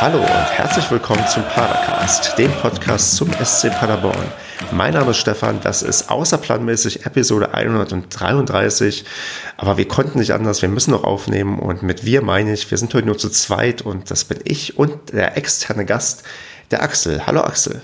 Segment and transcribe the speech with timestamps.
[0.00, 4.32] Hallo und herzlich willkommen zum Padercast, dem Podcast zum SC Paderborn.
[4.72, 9.04] Mein Name ist Stefan, das ist außerplanmäßig Episode 133,
[9.58, 12.78] aber wir konnten nicht anders, wir müssen noch aufnehmen und mit wir meine ich, wir
[12.78, 16.22] sind heute nur zu zweit und das bin ich und der externe Gast,
[16.70, 17.26] der Axel.
[17.26, 17.82] Hallo Axel.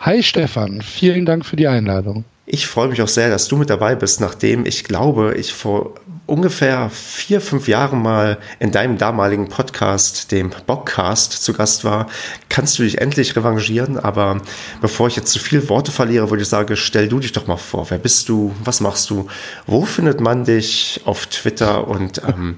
[0.00, 2.26] Hi Stefan, vielen Dank für die Einladung.
[2.44, 5.94] Ich freue mich auch sehr, dass du mit dabei bist, nachdem ich glaube, ich vor
[6.30, 12.06] ungefähr vier, fünf Jahren mal in deinem damaligen Podcast, dem Bockcast, zu Gast war.
[12.48, 13.98] Kannst du dich endlich revanchieren?
[13.98, 14.40] Aber
[14.80, 17.56] bevor ich jetzt zu viele Worte verliere, würde ich sagen, stell du dich doch mal
[17.56, 17.90] vor.
[17.90, 18.54] Wer bist du?
[18.62, 19.26] Was machst du?
[19.66, 21.88] Wo findet man dich auf Twitter?
[21.88, 22.56] Und ähm,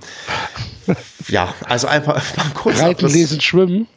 [1.29, 2.81] ja, also einfach mal kurz.
[2.81, 3.89] Reiten, lesen, schwimmen.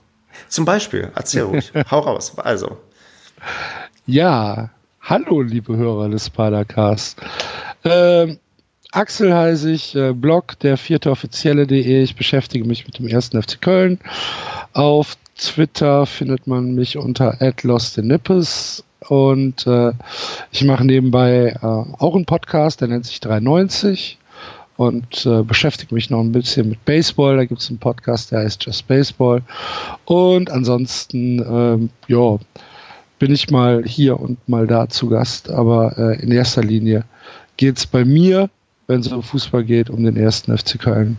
[0.47, 1.71] Zum Beispiel, erzähl ruhig.
[1.91, 2.33] Hau raus.
[2.37, 2.77] Also.
[4.05, 4.69] Ja,
[5.07, 7.21] Hallo, liebe Hörer des Padercast.
[7.83, 8.39] Ähm,
[8.95, 12.01] Axel heiße ich, äh, Blog der vierte offizielle.de.
[12.01, 13.99] Ich beschäftige mich mit dem ersten FC Köln.
[14.71, 19.91] Auf Twitter findet man mich unter @lostinippes und äh,
[20.53, 24.17] ich mache nebenbei äh, auch einen Podcast, der nennt sich 390
[24.77, 27.35] und äh, beschäftige mich noch ein bisschen mit Baseball.
[27.35, 29.41] Da gibt es einen Podcast, der heißt Just Baseball.
[30.05, 32.37] Und ansonsten, ähm, ja,
[33.19, 37.03] bin ich mal hier und mal da zu Gast, aber äh, in erster Linie
[37.57, 38.49] geht es bei mir,
[38.87, 41.17] wenn es um Fußball geht, um den ersten FC Köln.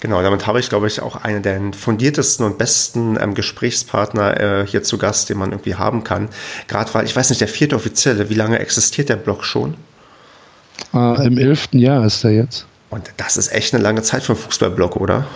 [0.00, 4.66] Genau, damit habe ich, glaube ich, auch einen der fundiertesten und besten ähm, Gesprächspartner äh,
[4.66, 6.28] hier zu Gast, den man irgendwie haben kann.
[6.68, 9.74] Gerade weil, ich weiß nicht, der vierte Offizielle, wie lange existiert der Blog schon?
[10.92, 12.66] Äh, Im elften Jahr ist er jetzt.
[12.90, 15.26] Und das ist echt eine lange Zeit für einen Fußballblog, oder?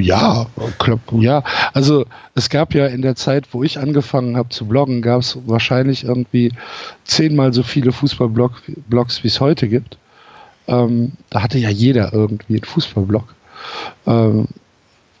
[0.00, 0.46] Ja,
[1.20, 1.44] ja.
[1.72, 5.38] Also es gab ja in der Zeit, wo ich angefangen habe zu bloggen, gab es
[5.46, 6.52] wahrscheinlich irgendwie
[7.04, 9.98] zehnmal so viele Fußballblogs, wie es heute gibt.
[10.68, 13.34] Ähm, da hatte ja jeder irgendwie einen Fußballblog.
[14.06, 14.48] Ähm,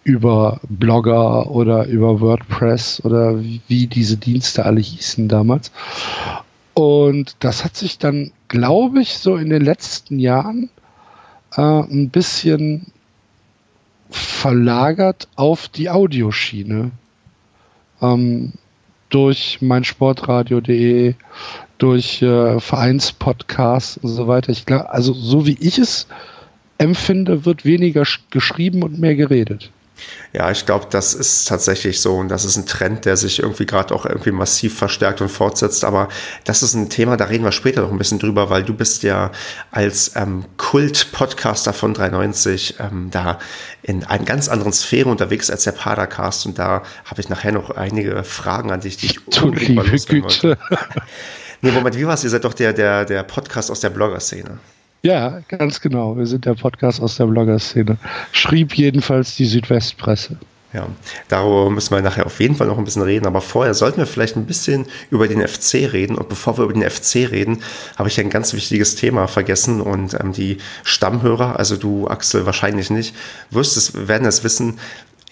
[0.04, 5.70] über Blogger oder über WordPress oder wie, wie diese Dienste alle hießen damals.
[6.74, 10.70] Und das hat sich dann, glaube ich, so in den letzten Jahren
[11.56, 12.92] äh, ein bisschen
[14.10, 16.90] verlagert auf die Audioschiene.
[18.00, 18.52] Ähm,
[19.12, 21.14] durch meinsportradio.de,
[21.78, 24.50] durch äh, Vereinspodcasts und so weiter.
[24.50, 26.06] Ich glaube, also so wie ich es
[26.78, 29.70] empfinde, wird weniger geschrieben und mehr geredet.
[30.32, 33.66] Ja, ich glaube, das ist tatsächlich so und das ist ein Trend, der sich irgendwie
[33.66, 35.84] gerade auch irgendwie massiv verstärkt und fortsetzt.
[35.84, 36.08] Aber
[36.44, 39.02] das ist ein Thema, da reden wir später noch ein bisschen drüber, weil du bist
[39.02, 39.30] ja
[39.72, 43.38] als ähm, Kult-Podcaster von 390 ähm, da
[43.82, 47.70] in einer ganz anderen Sphäre unterwegs als der Padercast und da habe ich nachher noch
[47.70, 50.56] einige Fragen an dich, die ich unbedingt mal loswerden
[51.64, 52.24] Nee, Moment, wie war es?
[52.24, 54.58] Ihr seid doch der, der, der Podcast aus der Blogger-Szene.
[55.02, 56.16] Ja, ganz genau.
[56.16, 57.98] Wir sind der Podcast aus der Blogger-Szene.
[58.30, 60.36] Schrieb jedenfalls die Südwestpresse.
[60.72, 60.86] Ja,
[61.28, 63.26] darüber müssen wir nachher auf jeden Fall noch ein bisschen reden.
[63.26, 66.16] Aber vorher sollten wir vielleicht ein bisschen über den FC reden.
[66.16, 67.62] Und bevor wir über den FC reden,
[67.98, 69.80] habe ich ein ganz wichtiges Thema vergessen.
[69.80, 73.14] Und ähm, die Stammhörer, also du Axel wahrscheinlich nicht,
[73.50, 74.78] wirst es, werden es wissen,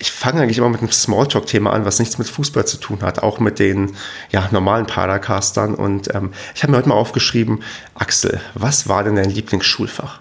[0.00, 3.22] ich fange eigentlich immer mit einem Smalltalk-Thema an, was nichts mit Fußball zu tun hat,
[3.22, 3.94] auch mit den
[4.32, 5.74] ja, normalen Padercastern.
[5.74, 7.62] Und ähm, ich habe mir heute mal aufgeschrieben,
[7.94, 10.20] Axel, was war denn dein Lieblingsschulfach?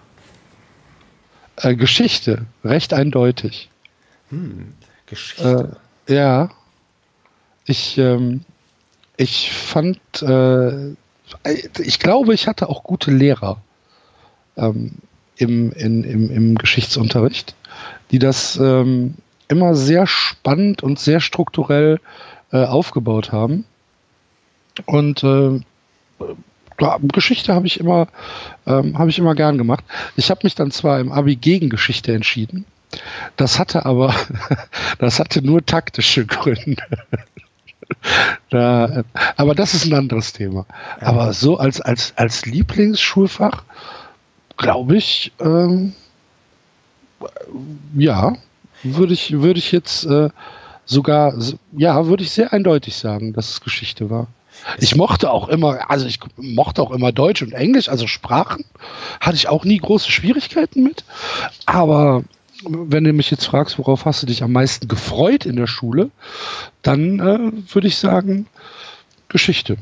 [1.56, 3.70] Äh, Geschichte, recht eindeutig.
[4.32, 4.74] Hm,
[5.06, 5.78] Geschichte.
[6.08, 6.50] Äh, ja.
[7.64, 8.42] Ich, ähm,
[9.16, 10.90] ich fand, äh,
[11.80, 13.62] ich glaube, ich hatte auch gute Lehrer
[14.58, 14.96] ähm,
[15.38, 17.56] im, in, im, im Geschichtsunterricht,
[18.12, 19.16] die das ähm,
[19.50, 22.00] immer sehr spannend und sehr strukturell
[22.52, 23.66] äh, aufgebaut haben.
[24.86, 25.60] Und äh,
[27.02, 28.08] Geschichte habe ich immer
[28.66, 29.84] ähm, habe ich immer gern gemacht.
[30.16, 32.66] Ich habe mich dann zwar im Abi gegen Geschichte entschieden.
[33.36, 34.16] Das hatte aber
[35.00, 36.84] das hatte nur taktische Gründe.
[38.50, 39.04] da, äh,
[39.36, 40.66] aber das ist ein anderes Thema.
[41.02, 41.08] Ja.
[41.08, 43.64] Aber so als als als Lieblingsschulfach
[44.56, 45.94] glaube ich ähm,
[47.96, 48.38] ja
[48.84, 50.30] würde ich, würde ich jetzt äh,
[50.86, 51.34] sogar,
[51.78, 54.28] ja, würde ich sehr eindeutig sagen, dass es Geschichte war.
[54.78, 58.66] Ich mochte auch immer, also ich mochte auch immer Deutsch und Englisch, also Sprachen
[59.22, 61.06] hatte ich auch nie große Schwierigkeiten mit.
[61.66, 62.24] Aber
[62.68, 66.12] wenn du mich jetzt fragst, worauf hast du dich am meisten gefreut in der Schule,
[66.82, 68.48] dann äh, würde ich sagen
[69.30, 69.78] Geschichte.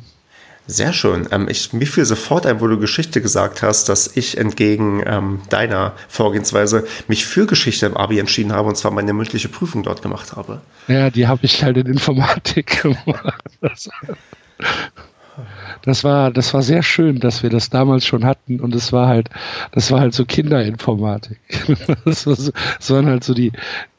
[0.67, 1.27] Sehr schön.
[1.31, 5.41] Ähm, ich, mir fiel sofort ein, wo du Geschichte gesagt hast, dass ich entgegen ähm,
[5.49, 10.01] deiner Vorgehensweise mich für Geschichte im Abi entschieden habe und zwar meine mündliche Prüfung dort
[10.01, 10.61] gemacht habe.
[10.89, 13.89] Ja, die habe ich halt in Informatik gemacht.
[15.81, 19.07] Das, war, das war sehr schön, dass wir das damals schon hatten und es war
[19.07, 19.29] halt,
[19.71, 21.39] das war halt so Kinderinformatik.
[22.05, 23.51] das, war so, das waren halt so die,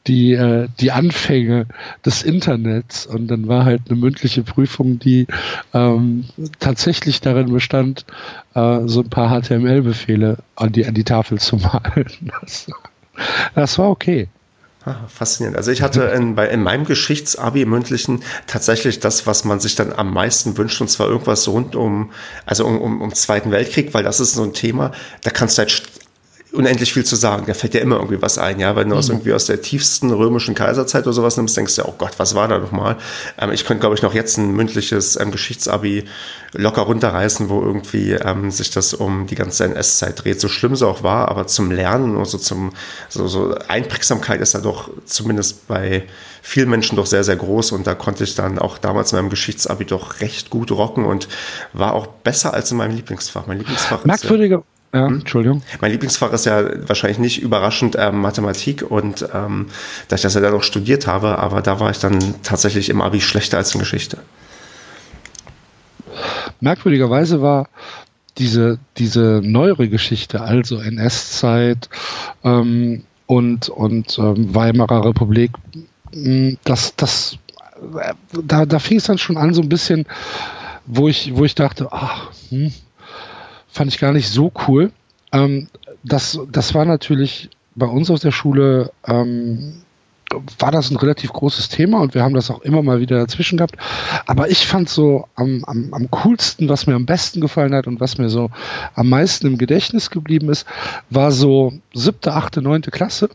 [0.07, 1.67] die, äh, die Anfänge
[2.05, 5.27] des Internets und dann war halt eine mündliche Prüfung, die
[5.73, 6.25] ähm,
[6.59, 8.05] tatsächlich darin bestand,
[8.55, 12.31] äh, so ein paar HTML-Befehle an die, an die Tafel zu malen.
[12.41, 12.67] Das,
[13.55, 14.27] das war okay.
[14.85, 15.57] Ah, faszinierend.
[15.57, 19.91] Also ich hatte in, bei, in meinem Geschichtsabi mündlichen tatsächlich das, was man sich dann
[19.91, 22.11] am meisten wünscht, und zwar irgendwas rund um,
[22.45, 24.91] also um, um, um Zweiten Weltkrieg, weil das ist so ein Thema,
[25.23, 25.83] da kannst du halt
[26.51, 27.45] unendlich viel zu sagen.
[27.47, 28.75] Da fällt dir immer irgendwie was ein, ja.
[28.75, 28.99] Wenn du mhm.
[28.99, 32.35] aus irgendwie aus der tiefsten römischen Kaiserzeit oder sowas nimmst, denkst du, oh Gott, was
[32.35, 32.97] war da nochmal?
[33.39, 36.05] Ähm, ich könnte, glaube ich, noch jetzt ein mündliches ähm, Geschichtsabi
[36.53, 40.41] locker runterreißen, wo irgendwie ähm, sich das um die ganze NS-Zeit dreht.
[40.41, 42.71] So schlimm es auch war, aber zum Lernen und so zum,
[43.09, 46.07] so, so Einprägsamkeit ist da doch zumindest bei
[46.41, 49.29] vielen Menschen doch sehr, sehr groß und da konnte ich dann auch damals in meinem
[49.29, 51.27] Geschichtsabi doch recht gut rocken und
[51.73, 53.45] war auch besser als in meinem Lieblingsfach.
[53.45, 55.19] Mein Lieblingsfach Merkwürdige, ist, ja, hm?
[55.19, 55.61] Entschuldigung.
[55.81, 59.67] Mein Lieblingsfach ist ja wahrscheinlich nicht überraschend ähm, Mathematik und ähm,
[60.07, 63.01] da ich das ja dann auch studiert habe, aber da war ich dann tatsächlich im
[63.01, 64.17] Abi schlechter als in Geschichte.
[66.59, 67.69] Merkwürdigerweise war
[68.37, 71.89] diese, diese neuere Geschichte, also NS-Zeit
[72.43, 75.51] ähm, und, und ähm, Weimarer Republik,
[76.13, 77.37] hm, das, das,
[77.99, 78.13] äh,
[78.43, 80.05] da, da fing es dann schon an, so ein bisschen,
[80.87, 82.73] wo ich, wo ich dachte, ach, hm,
[83.71, 84.91] fand ich gar nicht so cool.
[85.31, 85.67] Ähm,
[86.03, 89.81] das, das war natürlich bei uns aus der Schule, ähm,
[90.59, 93.57] war das ein relativ großes Thema und wir haben das auch immer mal wieder dazwischen
[93.57, 93.75] gehabt.
[94.27, 97.99] Aber ich fand so am, am, am coolsten, was mir am besten gefallen hat und
[97.99, 98.51] was mir so
[98.93, 100.67] am meisten im Gedächtnis geblieben ist,
[101.09, 103.29] war so siebte, achte, neunte Klasse,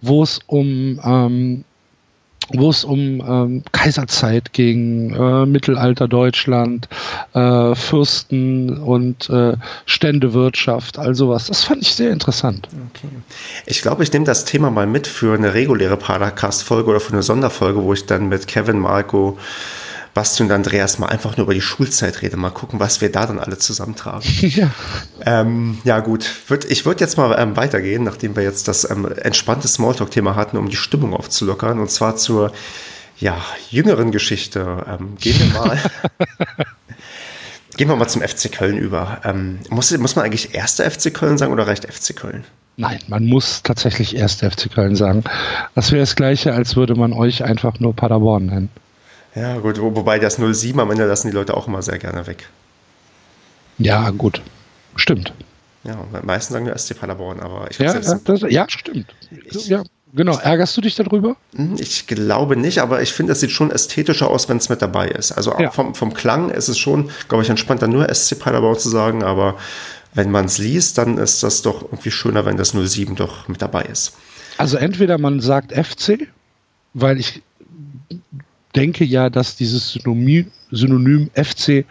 [0.00, 1.64] wo es um ähm,
[2.52, 6.88] wo es um ähm, Kaiserzeit ging, äh, Mittelalter Deutschland,
[7.34, 9.54] äh, Fürsten und äh,
[9.86, 11.46] Ständewirtschaft, all sowas.
[11.46, 12.68] Das fand ich sehr interessant.
[12.90, 13.08] Okay.
[13.66, 17.22] Ich glaube, ich nehme das Thema mal mit für eine reguläre Podcast-Folge oder für eine
[17.22, 19.38] Sonderfolge, wo ich dann mit Kevin, Marco,
[20.14, 23.26] Basti und Andreas mal einfach nur über die Schulzeit reden, mal gucken, was wir da
[23.26, 24.28] dann alle zusammentragen.
[24.40, 24.70] ja.
[25.24, 26.30] Ähm, ja, gut.
[26.68, 30.68] Ich würde jetzt mal ähm, weitergehen, nachdem wir jetzt das ähm, entspannte Smalltalk-Thema hatten, um
[30.68, 32.52] die Stimmung aufzulockern, und zwar zur
[33.18, 33.40] ja,
[33.70, 34.84] jüngeren Geschichte.
[34.88, 35.78] Ähm, gehen wir mal.
[37.76, 39.20] Gehen wir mal zum FC Köln über.
[39.24, 42.44] Ähm, muss, muss man eigentlich erster FC Köln sagen oder reicht FC Köln?
[42.76, 45.24] Nein, man muss tatsächlich erster FC Köln sagen.
[45.74, 48.68] Das wäre das Gleiche, als würde man euch einfach nur Paderborn nennen.
[49.34, 52.48] Ja, gut, wobei das 07 am Ende lassen die Leute auch immer sehr gerne weg.
[53.78, 54.42] Ja, gut.
[54.96, 55.32] Stimmt.
[55.84, 59.06] Ja, meistens sagen wir SC Paderborn, aber ich ja, das, ja, stimmt.
[59.30, 59.82] Ich, ja,
[60.12, 60.36] genau.
[60.36, 61.36] Ärgerst du dich darüber?
[61.54, 64.82] Hm, ich glaube nicht, aber ich finde, es sieht schon ästhetischer aus, wenn es mit
[64.82, 65.32] dabei ist.
[65.32, 65.70] Also ja.
[65.70, 69.56] vom, vom Klang ist es schon, glaube ich, entspannter, nur SC Paderborn zu sagen, aber
[70.12, 73.62] wenn man es liest, dann ist das doch irgendwie schöner, wenn das 07 doch mit
[73.62, 74.12] dabei ist.
[74.58, 76.28] Also entweder man sagt FC,
[76.92, 77.42] weil ich
[78.76, 81.84] denke ja, dass dieses Synonym, Synonym FC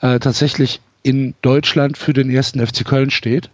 [0.00, 3.50] äh, tatsächlich in Deutschland für den ersten FC Köln steht.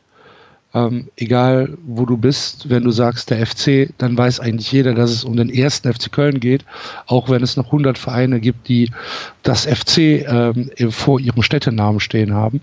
[0.74, 5.10] Ähm, egal wo du bist, wenn du sagst der FC, dann weiß eigentlich jeder, dass
[5.10, 6.66] es um den ersten FC Köln geht,
[7.06, 8.90] auch wenn es noch 100 Vereine gibt, die
[9.42, 12.60] das FC ähm, vor ihrem Städtenamen stehen haben.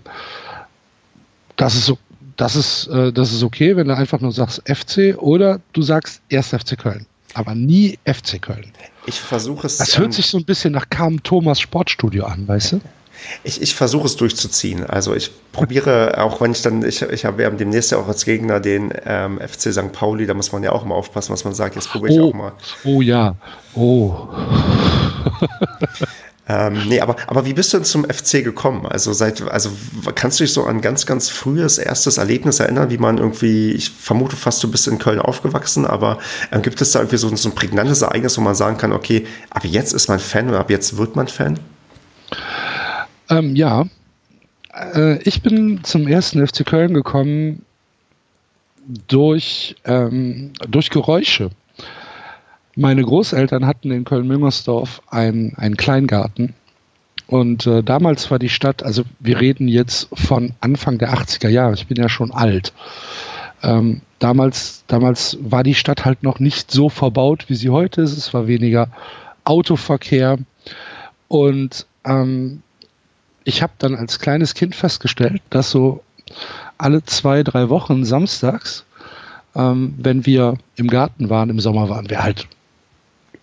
[1.56, 1.98] Das ist so,
[2.36, 6.22] das ist, äh, das ist okay, wenn du einfach nur sagst FC oder du sagst
[6.28, 8.72] erst FC Köln aber nie FC Köln.
[9.06, 9.78] Ich versuche es.
[9.78, 12.80] Das hört ähm, sich so ein bisschen nach Carmen Thomas Sportstudio an, weißt du?
[13.44, 14.84] Ich, ich versuche es durchzuziehen.
[14.84, 18.24] Also ich probiere, auch wenn ich dann, ich, ich habe ja demnächst ja auch als
[18.24, 19.92] Gegner den ähm, FC St.
[19.92, 21.76] Pauli, da muss man ja auch mal aufpassen, was man sagt.
[21.76, 22.52] Jetzt probiere ich oh, auch mal.
[22.84, 23.36] Oh ja.
[23.74, 24.28] Oh.
[26.48, 28.86] Ähm, nee, aber, aber wie bist du denn zum FC gekommen?
[28.86, 29.70] Also seit, also
[30.14, 33.90] kannst du dich so an ganz, ganz frühes erstes Erlebnis erinnern, wie man irgendwie, ich
[33.90, 36.18] vermute fast, du bist in Köln aufgewachsen, aber
[36.52, 39.26] ähm, gibt es da irgendwie so, so ein prägnantes Ereignis, wo man sagen kann, okay,
[39.50, 41.58] ab jetzt ist man Fan oder ab jetzt wird man Fan?
[43.28, 43.86] Ähm, ja,
[44.94, 47.62] äh, ich bin zum ersten FC Köln gekommen
[49.08, 51.50] durch, ähm, durch Geräusche.
[52.78, 56.52] Meine Großeltern hatten in Köln-Müngersdorf einen, einen Kleingarten.
[57.26, 61.72] Und äh, damals war die Stadt, also wir reden jetzt von Anfang der 80er Jahre,
[61.72, 62.74] ich bin ja schon alt.
[63.62, 68.14] Ähm, damals, damals war die Stadt halt noch nicht so verbaut, wie sie heute ist.
[68.14, 68.90] Es war weniger
[69.44, 70.36] Autoverkehr.
[71.28, 72.60] Und ähm,
[73.44, 76.04] ich habe dann als kleines Kind festgestellt, dass so
[76.76, 78.84] alle zwei, drei Wochen samstags,
[79.54, 82.46] ähm, wenn wir im Garten waren, im Sommer waren wir halt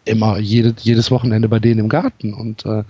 [0.05, 2.33] immer jede, jedes Wochenende bei denen im Garten.
[2.33, 2.83] Und äh,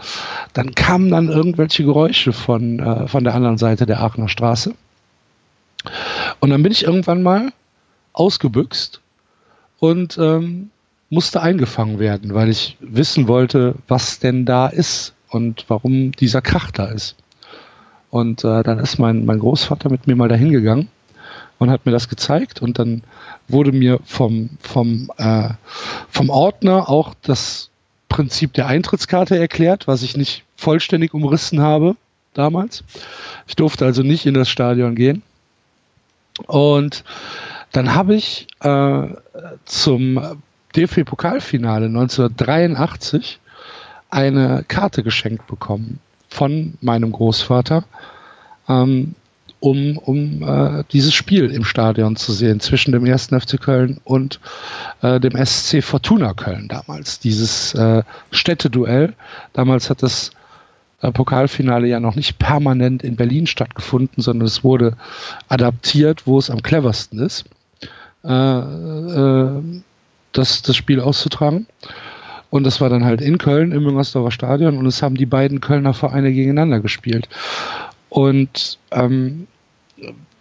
[0.53, 4.73] dann kamen dann irgendwelche Geräusche von, äh, von der anderen Seite der Aachener Straße.
[6.39, 7.51] Und dann bin ich irgendwann mal
[8.13, 9.01] ausgebüxt
[9.79, 10.69] und ähm,
[11.09, 16.71] musste eingefangen werden, weil ich wissen wollte, was denn da ist und warum dieser Krach
[16.71, 17.15] da ist.
[18.09, 20.89] Und äh, dann ist mein, mein Großvater mit mir mal dahin gegangen
[21.59, 23.03] und hat mir das gezeigt und dann
[23.47, 25.49] wurde mir vom, vom, äh,
[26.09, 27.69] vom Ordner auch das
[28.09, 31.95] Prinzip der Eintrittskarte erklärt, was ich nicht vollständig umrissen habe
[32.33, 32.83] damals.
[33.47, 35.23] Ich durfte also nicht in das Stadion gehen.
[36.47, 37.03] Und
[37.71, 39.07] dann habe ich äh,
[39.65, 40.39] zum
[40.75, 43.39] DFB-Pokalfinale 1983
[44.09, 47.83] eine Karte geschenkt bekommen von meinem Großvater,
[48.67, 49.15] ähm,
[49.63, 54.41] um, um äh, dieses Spiel im Stadion zu sehen zwischen dem ersten FC Köln und
[55.01, 57.19] äh, dem SC Fortuna Köln damals.
[57.19, 59.13] Dieses äh, Städteduell.
[59.53, 60.31] Damals hat das
[61.01, 64.97] äh, Pokalfinale ja noch nicht permanent in Berlin stattgefunden, sondern es wurde
[65.47, 67.45] adaptiert, wo es am cleversten ist,
[68.25, 69.61] äh, äh,
[70.33, 71.67] das, das Spiel auszutragen.
[72.49, 75.61] Und das war dann halt in Köln im Müngersdorfer Stadion und es haben die beiden
[75.61, 77.29] Kölner Vereine gegeneinander gespielt.
[78.09, 79.47] Und ähm,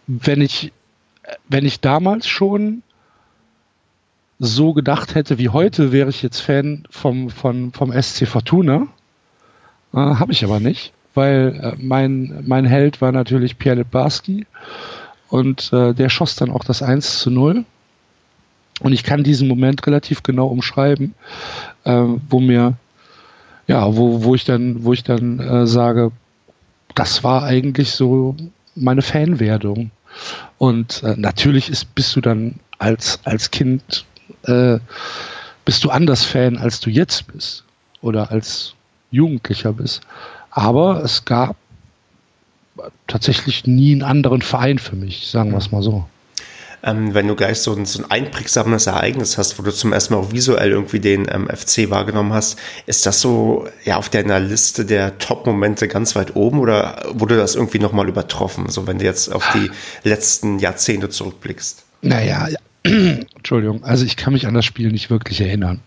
[0.06, 0.72] wenn ich,
[1.48, 2.82] wenn ich damals schon
[4.38, 8.88] so gedacht hätte wie heute, wäre ich jetzt Fan vom, vom, vom SC Fortuna.
[9.94, 14.46] Äh, Habe ich aber nicht, weil äh, mein, mein Held war natürlich Pierre Lebarski
[15.28, 17.64] und äh, der schoss dann auch das 1 zu 0.
[18.80, 21.14] Und ich kann diesen Moment relativ genau umschreiben,
[21.84, 22.74] äh, wo mir,
[23.68, 26.10] ja, wo, wo ich dann, wo ich dann äh, sage,
[26.96, 28.34] das war eigentlich so
[28.74, 29.90] meine Fanwerdung.
[30.58, 34.04] Und äh, natürlich ist, bist du dann als, als Kind,
[34.44, 34.78] äh,
[35.64, 37.64] bist du anders Fan, als du jetzt bist.
[38.00, 38.74] Oder als
[39.10, 40.02] Jugendlicher bist.
[40.50, 41.56] Aber es gab
[43.06, 46.06] tatsächlich nie einen anderen Verein für mich, sagen wir es mal so
[46.82, 50.14] ähm, wenn du gleich so ein, so ein einprägsames Ereignis hast, wo du zum ersten
[50.14, 54.40] Mal auch visuell irgendwie den ähm, FC wahrgenommen hast, ist das so ja auf deiner
[54.40, 59.04] Liste der Top-Momente ganz weit oben oder wurde das irgendwie nochmal übertroffen, so wenn du
[59.04, 59.70] jetzt auf die
[60.02, 61.84] letzten Jahrzehnte zurückblickst?
[62.02, 62.58] Naja, ja.
[63.36, 65.80] Entschuldigung, also ich kann mich an das Spiel nicht wirklich erinnern.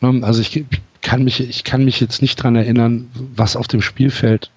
[0.00, 0.64] Ne, also ich
[1.02, 4.50] kann mich, ich kann mich jetzt nicht dran erinnern, was auf dem Spielfeld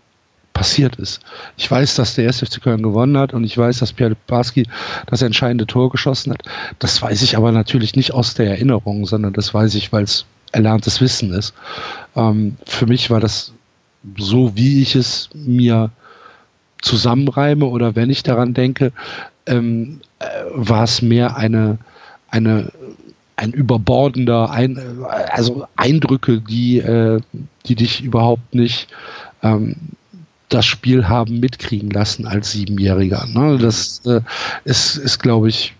[0.61, 1.21] passiert ist.
[1.57, 4.67] Ich weiß, dass der erste FC Köln gewonnen hat und ich weiß, dass Pierre Barski
[5.07, 6.43] das entscheidende Tor geschossen hat.
[6.77, 10.23] Das weiß ich aber natürlich nicht aus der Erinnerung, sondern das weiß ich, weil es
[10.51, 11.55] erlerntes Wissen ist.
[12.15, 13.53] Ähm, für mich war das
[14.17, 15.89] so, wie ich es mir
[16.83, 18.91] zusammenreime oder wenn ich daran denke,
[19.47, 21.79] ähm, äh, war es mehr eine,
[22.29, 22.71] eine
[23.35, 24.79] ein überbordender, ein,
[25.31, 27.19] also Eindrücke, die, äh,
[27.65, 28.89] die dich überhaupt nicht
[29.41, 29.75] ähm,
[30.51, 33.25] das Spiel haben mitkriegen lassen als Siebenjähriger.
[33.27, 33.57] Ne?
[33.57, 34.21] Das äh,
[34.65, 35.73] ist, ist glaube ich,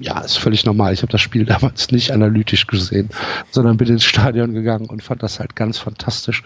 [0.00, 0.92] ja, ist völlig normal.
[0.94, 3.10] Ich habe das Spiel damals nicht analytisch gesehen,
[3.50, 6.42] sondern bin ins Stadion gegangen und fand das halt ganz fantastisch,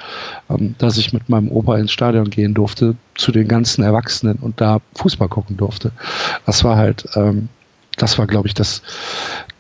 [0.49, 4.61] ähm, dass ich mit meinem Opa ins Stadion gehen durfte, zu den ganzen Erwachsenen und
[4.61, 5.93] da Fußball gucken durfte.
[6.47, 7.49] Das war halt, ähm,
[7.97, 8.83] das war, glaube ich, das,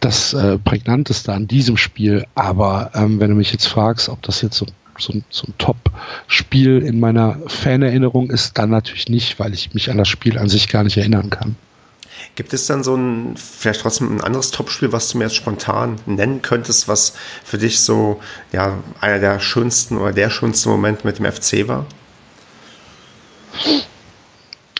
[0.00, 2.26] das äh, prägnanteste an diesem Spiel.
[2.34, 4.66] Aber ähm, wenn du mich jetzt fragst, ob das jetzt so
[5.00, 9.98] so, so ein Top-Spiel in meiner Fanerinnerung ist, dann natürlich nicht, weil ich mich an
[9.98, 11.56] das Spiel an sich gar nicht erinnern kann.
[12.36, 15.96] Gibt es dann so ein, vielleicht trotzdem ein anderes Topspiel, was du mir jetzt spontan
[16.06, 17.14] nennen könntest, was
[17.44, 18.20] für dich so,
[18.52, 21.86] ja, einer der schönsten oder der schönste Moment mit dem FC war?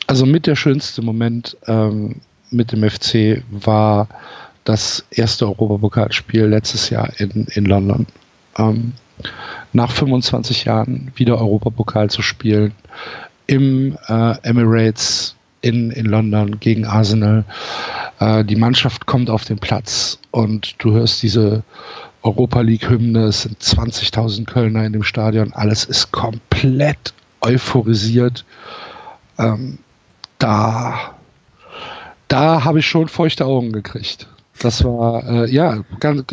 [0.06, 2.16] Also mit der schönste Moment ähm,
[2.50, 4.08] mit dem FC war
[4.64, 8.06] das erste Europapokalspiel letztes Jahr in, in London.
[8.58, 8.92] Ähm,
[9.72, 12.72] nach 25 Jahren wieder Europapokal zu spielen
[13.46, 17.44] im äh, Emirates in, in London gegen Arsenal.
[18.18, 21.62] Äh, die Mannschaft kommt auf den Platz und du hörst diese
[22.22, 28.44] Europa League-Hymne, es sind 20.000 Kölner in dem Stadion, alles ist komplett euphorisiert.
[29.38, 29.78] Ähm,
[30.38, 31.14] da
[32.30, 34.28] da habe ich schon feuchte Augen gekriegt.
[34.60, 36.24] Das war, äh, ja, ganz,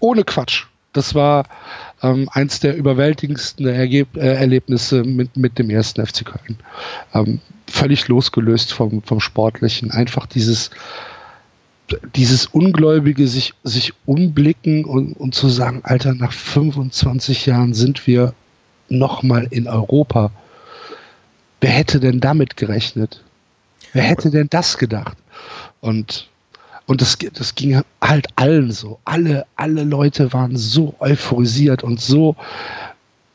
[0.00, 0.64] ohne Quatsch.
[0.94, 1.44] Das war
[2.02, 6.58] ähm, eins der überwältigendsten Ergeb äh, Erlebnisse mit, mit dem ersten FC Köln.
[7.14, 9.90] Ähm, völlig losgelöst vom, vom Sportlichen.
[9.90, 10.70] Einfach dieses,
[12.14, 18.34] dieses Ungläubige sich, sich umblicken und, und zu sagen, Alter, nach 25 Jahren sind wir
[18.88, 20.30] nochmal in Europa.
[21.60, 23.24] Wer hätte denn damit gerechnet?
[23.92, 25.16] Wer hätte denn das gedacht?
[25.80, 26.28] Und
[26.88, 28.98] Und das, das ging halt allen so.
[29.04, 32.34] Alle, alle Leute waren so euphorisiert und so,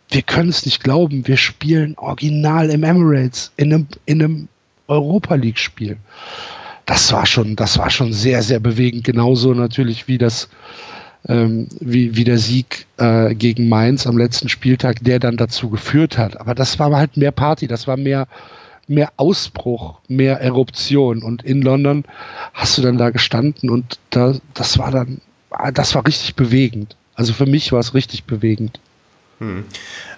[0.10, 4.48] wir können es nicht glauben, wir spielen original im Emirates, in einem, in einem
[4.88, 5.98] Europa League-Spiel.
[6.88, 9.03] Das war schon, das war schon sehr, sehr bewegend.
[9.03, 10.50] Genauso natürlich wie das,
[11.29, 16.17] ähm, wie, wie der Sieg äh, gegen Mainz am letzten Spieltag, der dann dazu geführt
[16.17, 16.39] hat.
[16.41, 18.27] Aber das war halt mehr Party, das war mehr,
[18.87, 21.23] mehr Ausbruch, mehr Eruption.
[21.23, 22.03] Und in London
[22.53, 25.21] hast du dann da gestanden und da, das war dann,
[25.73, 26.95] das war richtig bewegend.
[27.15, 28.79] Also für mich war es richtig bewegend.
[29.39, 29.65] Hm.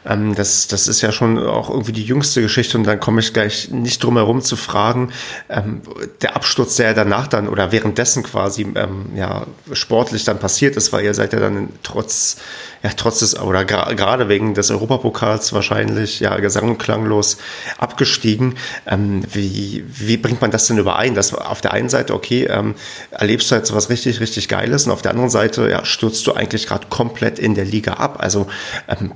[0.05, 3.33] Ähm, das, das ist ja schon auch irgendwie die jüngste Geschichte und dann komme ich
[3.33, 5.11] gleich nicht drum herum zu fragen,
[5.49, 5.81] ähm,
[6.21, 10.93] der Absturz, der ja danach dann oder währenddessen quasi ähm, ja, sportlich dann passiert ist,
[10.93, 12.37] weil ihr seid ja dann trotz,
[12.83, 17.37] ja, trotz des, oder gerade wegen des Europapokals wahrscheinlich ja gesang- und klanglos
[17.77, 18.55] abgestiegen.
[18.85, 21.15] Ähm, wie, wie bringt man das denn überein?
[21.15, 22.75] Dass auf der einen Seite, okay, ähm,
[23.11, 26.33] erlebst du jetzt was richtig, richtig Geiles und auf der anderen Seite ja, stürzt du
[26.33, 28.17] eigentlich gerade komplett in der Liga ab.
[28.19, 28.47] Also
[28.87, 29.11] ähm,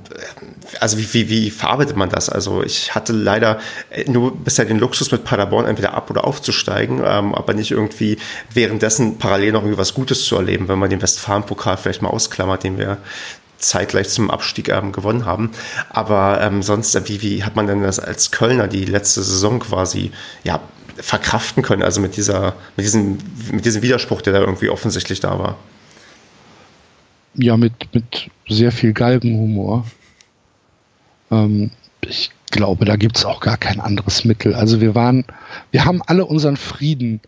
[0.78, 2.28] also wie, wie, wie verarbeitet man das?
[2.28, 3.58] Also ich hatte leider
[4.06, 8.18] nur bisher den Luxus mit Paderborn entweder ab oder aufzusteigen, ähm, aber nicht irgendwie
[8.52, 12.64] währenddessen parallel noch irgendwie was Gutes zu erleben, wenn man den Westfalen-Pokal vielleicht mal ausklammert,
[12.64, 12.98] den wir
[13.58, 15.50] zeitgleich zum Abstieg ähm, gewonnen haben.
[15.90, 19.60] Aber ähm, sonst, äh, wie, wie hat man denn das als Kölner die letzte Saison
[19.60, 20.12] quasi
[20.44, 20.60] ja,
[20.96, 21.82] verkraften können?
[21.82, 23.18] Also mit dieser, mit diesem,
[23.52, 25.56] mit diesem Widerspruch, der da irgendwie offensichtlich da war.
[27.34, 29.84] Ja, mit, mit sehr viel Galgenhumor.
[31.30, 31.70] Ähm,
[32.02, 34.54] ich glaube, da gibt es auch gar kein anderes Mittel.
[34.54, 35.24] Also wir waren,
[35.70, 37.20] wir haben alle unseren Frieden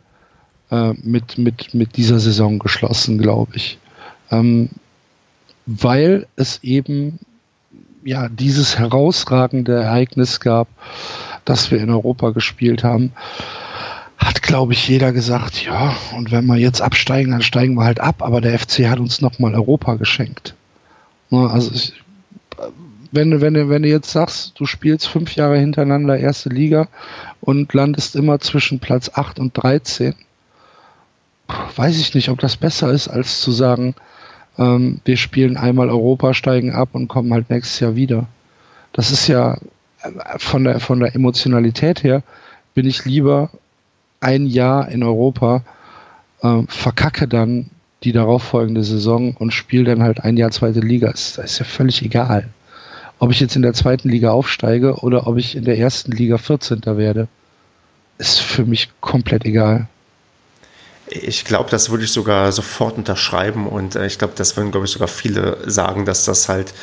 [0.71, 3.79] äh, mit, mit, mit dieser Saison geschlossen, glaube ich.
[4.31, 4.71] Ähm,
[5.67, 7.19] weil es eben
[8.05, 10.69] ja dieses herausragende Ereignis gab,
[11.45, 13.13] dass wir in Europa gespielt haben,
[14.19, 18.01] hat, glaube ich, jeder gesagt, ja, und wenn wir jetzt absteigen, dann steigen wir halt
[18.01, 20.55] ab, aber der FC hat uns nochmal Europa geschenkt.
[21.31, 21.93] Also ich,
[23.13, 26.89] wenn du, wenn wenn du jetzt sagst, du spielst fünf Jahre hintereinander erste Liga
[27.43, 30.15] und landest immer zwischen Platz 8 und 13,
[31.77, 33.95] weiß ich nicht, ob das besser ist, als zu sagen,
[34.59, 38.27] ähm, wir spielen einmal Europa, steigen ab und kommen halt nächstes Jahr wieder.
[38.95, 39.59] Das ist ja
[40.03, 42.23] äh, von der, von der Emotionalität her,
[42.75, 43.51] bin ich lieber
[44.21, 45.63] ein Jahr in Europa,
[46.43, 47.69] äh, verkacke dann
[48.05, 51.11] die darauffolgende Saison und spiele dann halt ein Jahr zweite Liga.
[51.11, 52.49] Das ist ja völlig egal
[53.23, 56.39] ob ich jetzt in der zweiten Liga aufsteige oder ob ich in der ersten Liga
[56.39, 56.83] 14.
[56.85, 57.29] werde,
[58.19, 59.87] ist für mich komplett egal.
[61.07, 64.87] Ich glaube, das würde ich sogar sofort unterschreiben und äh, ich glaube, das würden, glaube
[64.87, 66.75] ich, sogar viele sagen, dass das halt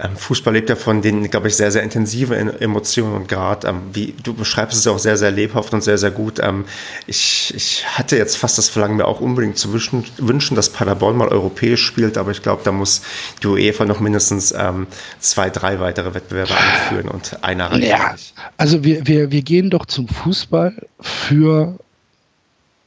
[0.00, 3.82] ähm, Fußball lebt ja von den, glaube ich, sehr, sehr intensive Emotionen und gerade, ähm,
[3.92, 6.38] wie du beschreibst es ja auch sehr, sehr lebhaft und sehr, sehr gut.
[6.40, 6.66] Ähm,
[7.08, 11.16] ich, ich hatte jetzt fast das Verlangen, mir auch unbedingt zu wünschen, wünschen dass Paderborn
[11.16, 13.02] mal europäisch spielt, aber ich glaube, da muss
[13.42, 14.86] die UEFA noch mindestens ähm,
[15.18, 18.34] zwei, drei weitere Wettbewerbe einführen und einer reicht ja, nicht.
[18.56, 21.76] Also wir, wir, wir gehen doch zum Fußball für,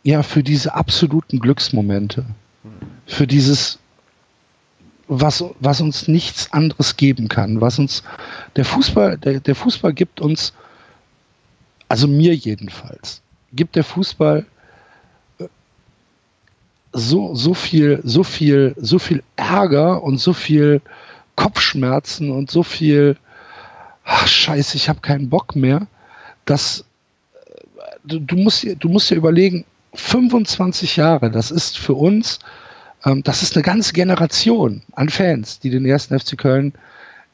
[0.03, 2.25] ja, für diese absoluten Glücksmomente.
[3.05, 3.80] Für dieses
[5.11, 8.01] was, was uns nichts anderes geben kann, was uns
[8.55, 10.53] der Fußball, der, der Fußball gibt uns,
[11.89, 13.21] also mir jedenfalls,
[13.51, 14.45] gibt der Fußball
[15.39, 15.47] äh,
[16.93, 20.81] so, so viel, so viel, so viel Ärger und so viel
[21.35, 23.17] Kopfschmerzen und so viel,
[24.05, 25.87] ach, scheiße, ich habe keinen Bock mehr,
[26.45, 26.85] dass
[27.33, 32.39] äh, du, du, musst, du musst dir überlegen, 25 Jahre, das ist für uns
[33.05, 36.73] ähm, das ist eine ganze Generation an Fans, die den ersten FC Köln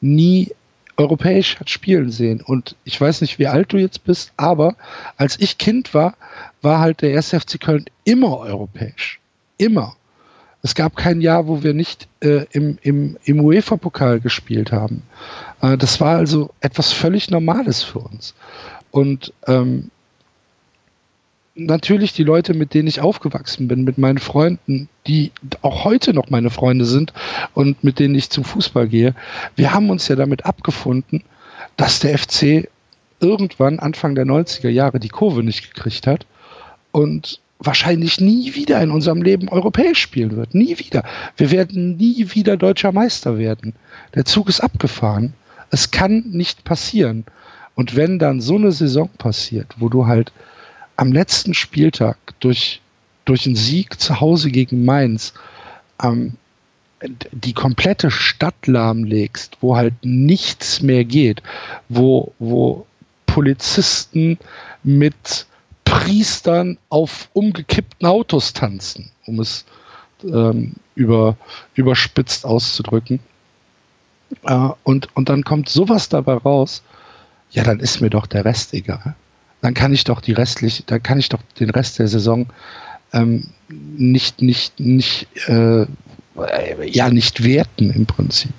[0.01, 0.51] nie
[0.97, 2.41] europäisch hat spielen sehen.
[2.41, 4.75] Und ich weiß nicht, wie alt du jetzt bist, aber
[5.15, 6.15] als ich Kind war,
[6.61, 9.19] war halt der erste FC Köln immer europäisch.
[9.57, 9.95] Immer.
[10.63, 15.03] Es gab kein Jahr, wo wir nicht äh, im, im, im UEFA-Pokal gespielt haben.
[15.61, 18.33] Äh, das war also etwas völlig Normales für uns.
[18.89, 19.91] Und ähm,
[21.57, 26.29] natürlich die Leute, mit denen ich aufgewachsen bin, mit meinen Freunden, die auch heute noch
[26.29, 27.13] meine Freunde sind
[27.53, 29.15] und mit denen ich zum Fußball gehe,
[29.55, 31.23] wir haben uns ja damit abgefunden,
[31.75, 32.69] dass der FC
[33.19, 36.25] irgendwann Anfang der 90er Jahre die Kurve nicht gekriegt hat
[36.91, 40.53] und wahrscheinlich nie wieder in unserem Leben europäisch spielen wird.
[40.53, 41.03] Nie wieder.
[41.37, 43.73] Wir werden nie wieder deutscher Meister werden.
[44.13, 45.33] Der Zug ist abgefahren.
[45.71, 47.25] Es kann nicht passieren.
[47.73, 50.31] Und wenn dann so eine Saison passiert, wo du halt
[50.97, 52.81] am letzten Spieltag durch,
[53.25, 55.33] durch einen Sieg zu Hause gegen Mainz
[56.03, 56.33] ähm,
[57.31, 61.43] die komplette Stadt lahmlegst, wo halt nichts mehr geht,
[61.89, 62.85] wo, wo
[63.27, 64.39] Polizisten
[64.83, 65.45] mit
[65.85, 69.65] Priestern auf umgekippten Autos tanzen, um es
[70.23, 71.37] ähm, über,
[71.75, 73.19] überspitzt auszudrücken.
[74.43, 76.81] Äh, und, und dann kommt sowas dabei raus,
[77.51, 79.15] ja, dann ist mir doch der Rest egal.
[79.61, 82.47] Dann kann ich doch die restliche, dann kann ich doch den Rest der Saison
[83.13, 85.85] ähm, nicht, nicht, nicht, äh,
[86.85, 88.53] ja, nicht werten im Prinzip.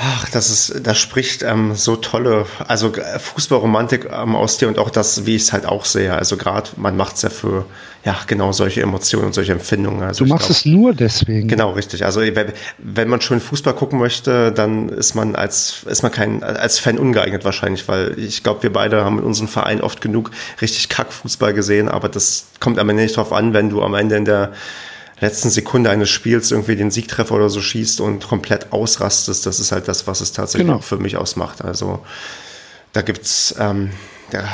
[0.00, 4.78] Ach, das ist, das spricht ähm, so tolle, also äh, Fußballromantik ähm, aus dir und
[4.78, 6.14] auch das, wie ich es halt auch sehe.
[6.14, 7.66] Also gerade, man macht es ja für,
[8.04, 10.04] ja, genau solche Emotionen und solche Empfindungen.
[10.04, 11.48] Also du machst glaub, es nur deswegen.
[11.48, 12.04] Genau, richtig.
[12.04, 16.44] Also wenn, wenn man schön Fußball gucken möchte, dann ist man als, ist man kein,
[16.44, 20.30] als Fan ungeeignet wahrscheinlich, weil ich glaube, wir beide haben in unserem Verein oft genug
[20.62, 24.14] richtig Kack-Fußball gesehen, aber das kommt am Ende nicht drauf an, wenn du am Ende
[24.14, 24.52] in der
[25.20, 29.72] letzten Sekunde eines Spiels irgendwie den Siegtreffer oder so schießt und komplett ausrastest, das ist
[29.72, 30.80] halt das, was es tatsächlich genau.
[30.80, 31.64] für mich ausmacht.
[31.64, 32.00] Also
[32.92, 33.90] da gibt's ähm,
[34.32, 34.44] ja,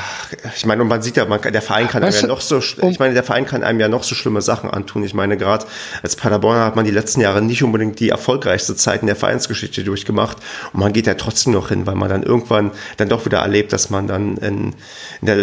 [0.56, 2.58] ich meine, und man sieht ja, man, der Verein kann weißt einem ja noch so,
[2.58, 5.02] ich meine, der Verein kann einem ja noch so schlimme Sachen antun.
[5.02, 5.66] Ich meine, gerade
[6.02, 9.82] als Paderborner hat man die letzten Jahre nicht unbedingt die erfolgreichste Zeit in der Vereinsgeschichte
[9.82, 10.38] durchgemacht.
[10.72, 13.72] Und man geht ja trotzdem noch hin, weil man dann irgendwann dann doch wieder erlebt,
[13.72, 14.74] dass man dann in,
[15.20, 15.36] in, der,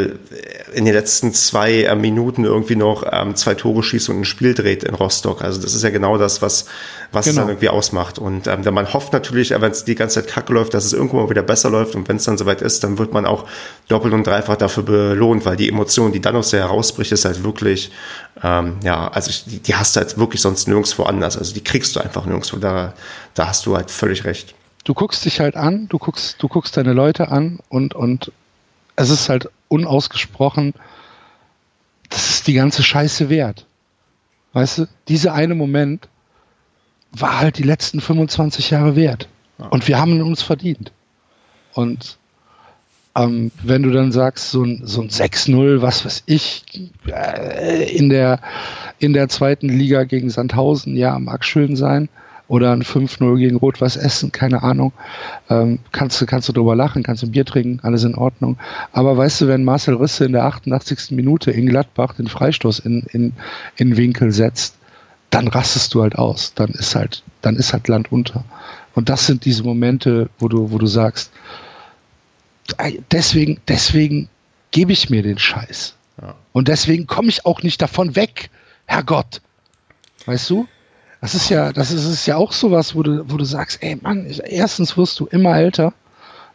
[0.74, 4.54] in den letzten zwei äh, Minuten irgendwie noch ähm, zwei Tore schießt und ein Spiel
[4.54, 5.42] dreht in Rostock.
[5.42, 6.66] Also das ist ja genau das, was,
[7.12, 7.32] was genau.
[7.32, 8.18] es dann irgendwie ausmacht.
[8.18, 11.24] Und ähm, man hofft natürlich, wenn es die ganze Zeit kacke läuft, dass es irgendwann
[11.24, 11.96] mal wieder besser läuft.
[11.96, 13.46] Und wenn es dann soweit ist, dann wird man auch
[13.88, 17.44] doppelt und dreifach dafür belohnt, weil die Emotion, die dann aus der herausbricht, ist halt
[17.44, 17.92] wirklich,
[18.44, 21.38] ähm, ja, also ich, die, die hast du halt wirklich sonst nirgendwo anders.
[21.38, 22.58] Also die kriegst du einfach nirgendwo.
[22.58, 22.94] Da,
[23.34, 24.56] da hast du halt völlig recht.
[24.84, 28.32] Du guckst dich halt an, du guckst, du guckst deine Leute an und, und
[28.96, 30.74] es ist halt unausgesprochen,
[32.10, 33.66] das ist die ganze Scheiße wert.
[34.54, 36.10] Weißt du, dieser eine Moment,
[37.12, 39.28] war halt die letzten 25 Jahre wert.
[39.70, 40.92] Und wir haben ihn uns verdient.
[41.74, 42.18] Und
[43.16, 46.64] ähm, wenn du dann sagst, so ein, so ein 6-0, was weiß ich,
[47.08, 48.40] äh, in, der,
[49.00, 52.10] in der zweiten Liga gegen Sandhausen, ja, mag schön sein.
[52.48, 54.92] Oder ein 5-0 gegen Rot-Weiß Essen, keine Ahnung.
[55.50, 58.58] Ähm, kannst, du, kannst du drüber lachen, kannst du ein Bier trinken, alles in Ordnung.
[58.92, 61.12] Aber weißt du, wenn Marcel Risse in der 88.
[61.12, 63.34] Minute in Gladbach den Freistoß in, in,
[63.78, 64.76] in Winkel setzt,
[65.30, 66.54] dann rastest du halt aus.
[66.54, 68.44] Dann ist halt, dann ist halt Land unter.
[68.96, 71.32] Und das sind diese Momente, wo du, wo du sagst,
[73.12, 74.30] deswegen, deswegen
[74.72, 75.96] gebe ich mir den Scheiß.
[76.22, 76.36] Ja.
[76.54, 78.50] Und deswegen komme ich auch nicht davon weg,
[78.86, 79.42] Herrgott.
[80.26, 80.68] Weißt du?
[81.20, 83.96] Das ist ja, das ist, ist ja auch sowas, wo du, wo du sagst, ey
[84.02, 85.94] Mann, erstens wirst du immer älter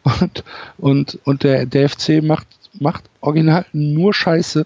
[0.03, 0.43] und,
[0.77, 4.65] und, und der, der FC macht, macht original nur Scheiße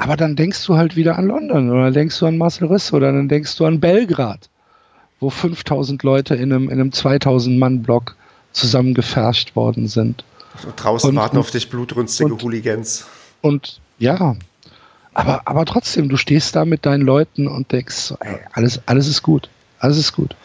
[0.00, 3.12] aber dann denkst du halt wieder an London oder denkst du an Marcel Riss oder
[3.12, 4.48] dann denkst du an Belgrad,
[5.20, 8.16] wo 5000 Leute in einem, in einem 2000-Mann-Block
[8.52, 10.24] zusammengefercht worden sind.
[10.76, 13.06] Draußen und, warten auf dich blutrünstige und, Hooligans.
[13.40, 14.36] Und ja,
[15.12, 19.08] aber, aber trotzdem, du stehst da mit deinen Leuten und denkst, so, ey, alles, alles
[19.08, 19.48] ist gut.
[19.78, 20.36] Alles ist gut.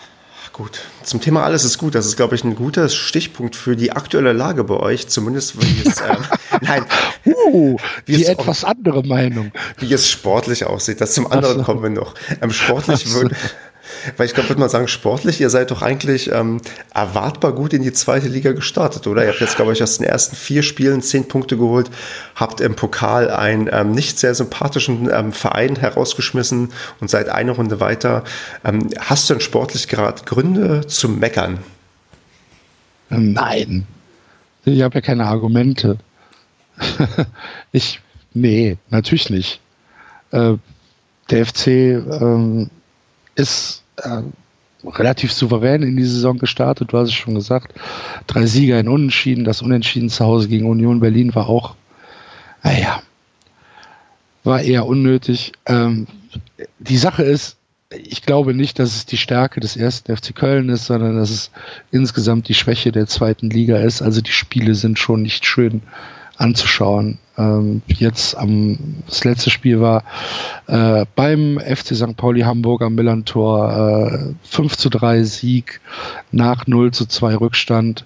[0.54, 1.96] Gut, zum Thema alles ist gut.
[1.96, 5.86] Das ist, glaube ich, ein guter Stichpunkt für die aktuelle Lage bei euch, zumindest wie
[5.86, 6.16] es, ähm,
[6.62, 6.86] nein,
[7.26, 7.76] uh,
[8.06, 11.02] wie die etwas andere Meinung, wie es sportlich aussieht.
[11.02, 11.64] Das zum anderen so.
[11.64, 12.16] kommen wir noch.
[12.42, 13.16] Ähm, sportlich so.
[13.16, 13.36] würde
[14.18, 16.62] weil ich glaube, würde man sagen, sportlich, ihr seid doch eigentlich ähm,
[16.94, 19.24] erwartbar gut in die zweite Liga gestartet, oder?
[19.24, 21.90] Ihr habt jetzt, glaube ich, aus den ersten vier Spielen zehn Punkte geholt,
[22.36, 27.80] habt im Pokal einen ähm, nicht sehr sympathischen ähm, Verein herausgeschmissen und seid eine Runde
[27.80, 28.24] weiter.
[28.64, 31.60] Ähm, hast du denn sportlich gerade Gründe zum Meckern?
[33.10, 33.86] Nein.
[34.66, 35.98] Ich habe ja keine Argumente.
[37.72, 38.02] ich,
[38.34, 39.60] nee, natürlich nicht.
[40.32, 40.56] Äh,
[41.30, 42.70] der FC ähm,
[43.36, 44.22] ist äh,
[44.84, 46.92] relativ souverän in die Saison gestartet.
[46.92, 47.74] Du hast es schon gesagt.
[48.28, 49.44] Drei Sieger in Unentschieden.
[49.44, 51.76] Das Unentschieden zu Hause gegen Union Berlin war auch,
[52.64, 53.02] naja,
[54.44, 55.54] war eher unnötig.
[55.66, 56.08] Ähm,
[56.80, 57.58] die Sache ist,
[57.92, 61.52] ich glaube nicht, dass es die Stärke des ersten FC Köln ist, sondern dass es
[61.92, 64.02] insgesamt die Schwäche der zweiten Liga ist.
[64.02, 65.82] Also die Spiele sind schon nicht schön
[66.38, 67.18] anzuschauen.
[67.38, 70.04] Ähm, jetzt am, das letzte Spiel war
[70.68, 72.16] äh, beim FC St.
[72.16, 75.82] Pauli Hamburg am Millantor äh, 5 zu 3 Sieg
[76.32, 78.06] nach 0 zu 2 Rückstand,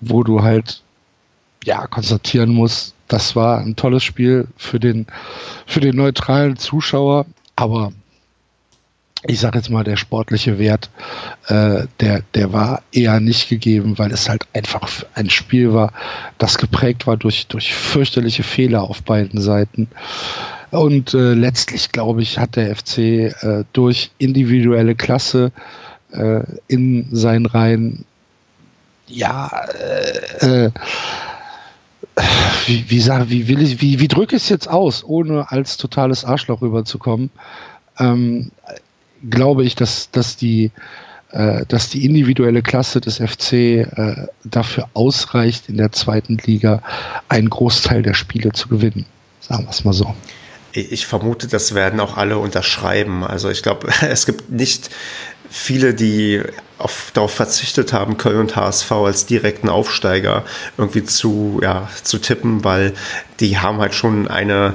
[0.00, 0.82] wo du halt
[1.64, 5.06] ja konstatieren musst, das war ein tolles Spiel für den,
[5.66, 7.92] für den neutralen Zuschauer, aber
[9.28, 10.90] ich sage jetzt mal, der sportliche Wert,
[11.48, 15.92] äh, der, der war eher nicht gegeben, weil es halt einfach ein Spiel war,
[16.38, 19.88] das geprägt war durch, durch fürchterliche Fehler auf beiden Seiten.
[20.70, 25.52] Und äh, letztlich, glaube ich, hat der FC äh, durch individuelle Klasse
[26.12, 28.04] äh, in seinen Reihen,
[29.06, 29.50] ja,
[30.40, 30.70] äh, äh
[32.66, 36.24] wie, wie, wie, will ich, wie, wie drücke ich es jetzt aus, ohne als totales
[36.24, 37.30] Arschloch rüberzukommen?
[37.98, 38.50] Ähm,
[39.28, 40.70] glaube ich, dass, dass, die,
[41.30, 46.82] äh, dass die individuelle Klasse des FC äh, dafür ausreicht, in der zweiten Liga
[47.28, 49.06] einen Großteil der Spiele zu gewinnen.
[49.40, 50.14] Sagen wir es mal so.
[50.72, 53.24] Ich vermute, das werden auch alle unterschreiben.
[53.24, 54.90] Also ich glaube, es gibt nicht
[55.48, 56.42] viele, die
[56.78, 60.44] auf, darauf verzichtet haben, Köln und HSV als direkten Aufsteiger
[60.76, 62.92] irgendwie zu, ja, zu tippen, weil
[63.40, 64.74] die haben halt schon eine,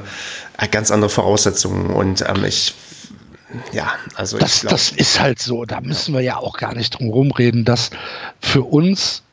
[0.71, 1.87] ganz andere Voraussetzungen.
[1.87, 2.73] Und ähm, ich
[3.73, 5.65] ja, also das, glaub, das ist halt so.
[5.65, 7.89] Da müssen wir ja auch gar nicht drum rumreden, dass
[8.39, 9.23] für uns,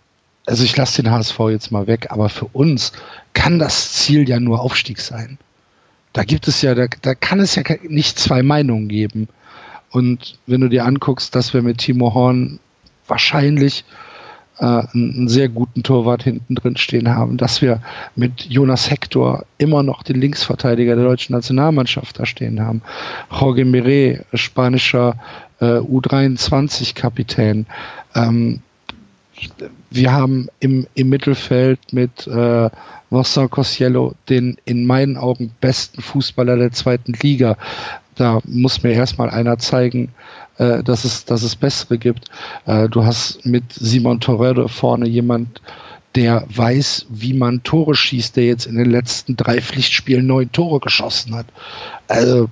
[0.47, 2.93] also ich lasse den HSV jetzt mal weg, aber für uns
[3.35, 5.39] kann das Ziel ja nur Aufstieg sein.
[6.13, 9.29] Da gibt es ja, da, da kann es ja nicht zwei Meinungen geben.
[9.91, 12.61] Und wenn du dir anguckst, dass wir mit Timo Horn
[13.07, 13.85] wahrscheinlich
[14.61, 17.81] äh, einen sehr guten Torwart hinten drin stehen haben, dass wir
[18.17, 22.83] mit Jonas Hector immer noch den Linksverteidiger der deutschen Nationalmannschaft da stehen haben,
[23.31, 25.17] Jorge Mire, spanischer
[25.61, 27.67] äh, U23-Kapitän.
[28.15, 28.61] Ähm,
[29.91, 32.71] wir haben im, im Mittelfeld mit äh,
[33.11, 37.57] Vincent Cosiello den in meinen Augen besten Fußballer der zweiten Liga.
[38.17, 40.09] Da muss mir erstmal einer zeigen,
[40.59, 42.27] äh, dass, es, dass es bessere gibt.
[42.67, 45.61] Äh, du hast mit Simon Torredo vorne jemand,
[46.15, 50.81] der weiß, wie man Tore schießt, der jetzt in den letzten drei Pflichtspielen neun Tore
[50.81, 51.47] geschossen hat.
[52.09, 52.49] Also,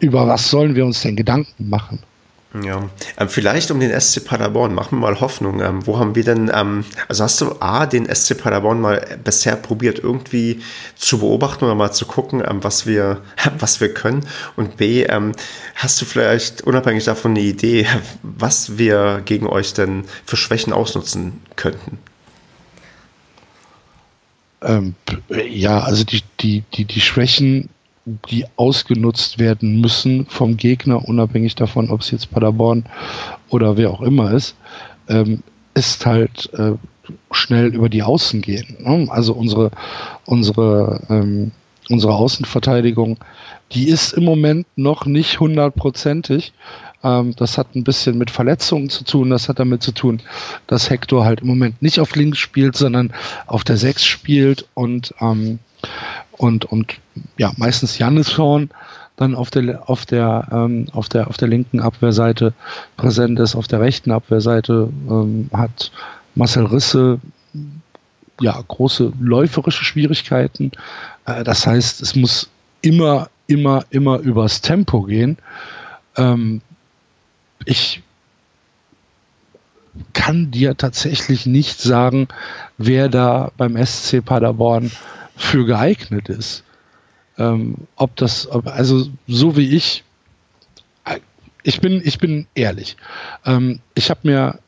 [0.00, 1.98] über was sollen wir uns denn Gedanken machen?
[2.60, 5.60] Ja, ähm, vielleicht um den SC Paderborn, machen wir mal Hoffnung.
[5.60, 9.56] Ähm, wo haben wir denn, ähm, also hast du A, den SC Paderborn mal bisher
[9.56, 10.60] probiert, irgendwie
[10.94, 13.22] zu beobachten oder mal zu gucken, was, wir,
[13.58, 14.26] was wir können?
[14.56, 15.06] Und B,
[15.76, 17.86] hast du vielleicht unabhängig davon eine Idee,
[18.22, 21.98] was wir gegen euch denn für Schwächen ausnutzen könnten?
[24.60, 24.94] Ähm,
[25.28, 27.70] ja, also die, die, die, die Schwächen
[28.04, 32.84] die ausgenutzt werden müssen vom Gegner, unabhängig davon, ob es jetzt Paderborn
[33.48, 34.56] oder wer auch immer ist,
[35.08, 35.42] ähm,
[35.74, 36.72] ist halt äh,
[37.30, 38.76] schnell über die Außen gehen.
[38.80, 39.06] Ne?
[39.10, 39.70] Also unsere,
[40.24, 41.52] unsere, ähm,
[41.88, 43.18] unsere Außenverteidigung,
[43.72, 46.52] die ist im Moment noch nicht hundertprozentig.
[47.04, 49.30] Ähm, das hat ein bisschen mit Verletzungen zu tun.
[49.30, 50.20] Das hat damit zu tun,
[50.66, 53.12] dass Hector halt im Moment nicht auf links spielt, sondern
[53.46, 55.58] auf der Sechs spielt und ähm,
[56.32, 56.94] und, und
[57.36, 58.70] ja, meistens Jannisson
[59.16, 62.54] dann auf der, auf der, ähm, auf der, auf der linken Abwehrseite
[62.96, 65.92] präsent ist, auf der rechten Abwehrseite ähm, hat
[66.34, 67.20] Marcel Risse
[68.40, 70.72] ja große läuferische Schwierigkeiten.
[71.26, 75.38] Äh, das heißt, es muss immer, immer, immer übers Tempo gehen.
[76.16, 76.62] Ähm,
[77.64, 78.02] ich
[80.14, 82.28] kann dir tatsächlich nicht sagen,
[82.78, 84.90] wer da beim SC Paderborn
[85.36, 86.64] für geeignet ist.
[87.38, 90.04] Ähm, ob das, ob, also so wie ich,
[91.62, 92.96] ich bin, ich bin ehrlich.
[93.44, 94.58] Ähm, ich habe mir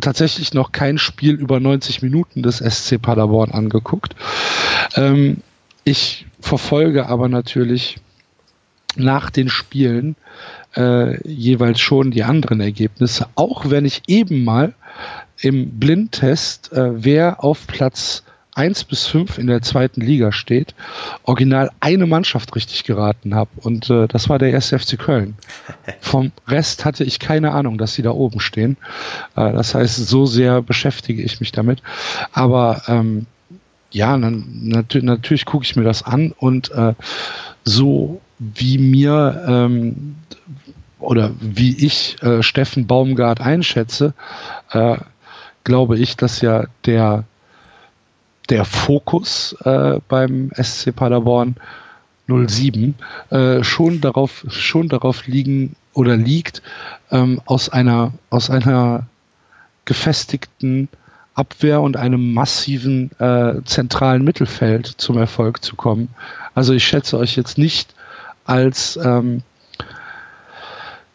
[0.00, 4.14] tatsächlich noch kein Spiel über 90 Minuten des SC Paderborn angeguckt.
[4.94, 5.38] Ähm,
[5.84, 7.98] ich verfolge aber natürlich
[8.96, 10.16] nach den Spielen
[10.76, 14.74] äh, jeweils schon die anderen Ergebnisse, auch wenn ich eben mal
[15.40, 18.22] im Blindtest, äh, wer auf Platz
[18.56, 20.74] 1 bis 5 in der zweiten Liga steht,
[21.24, 23.50] original eine Mannschaft richtig geraten habe.
[23.56, 25.34] Und äh, das war der erste FC Köln.
[26.00, 28.78] Vom Rest hatte ich keine Ahnung, dass sie da oben stehen.
[29.36, 31.82] Äh, das heißt, so sehr beschäftige ich mich damit.
[32.32, 33.26] Aber ähm,
[33.90, 36.94] ja, nat natürlich gucke ich mir das an und äh,
[37.64, 40.16] so wie mir ähm,
[40.98, 44.14] oder wie ich äh, Steffen Baumgart einschätze,
[44.70, 44.96] äh,
[45.64, 47.24] glaube ich, dass ja der
[48.46, 51.56] der Fokus äh, beim SC Paderborn
[52.28, 52.94] 07
[53.30, 56.62] äh, schon darauf schon darauf liegen oder liegt
[57.10, 59.06] ähm, aus einer aus einer
[59.84, 60.88] gefestigten
[61.34, 66.08] Abwehr und einem massiven äh, zentralen Mittelfeld zum Erfolg zu kommen.
[66.54, 67.94] Also ich schätze euch jetzt nicht
[68.44, 69.42] als ähm,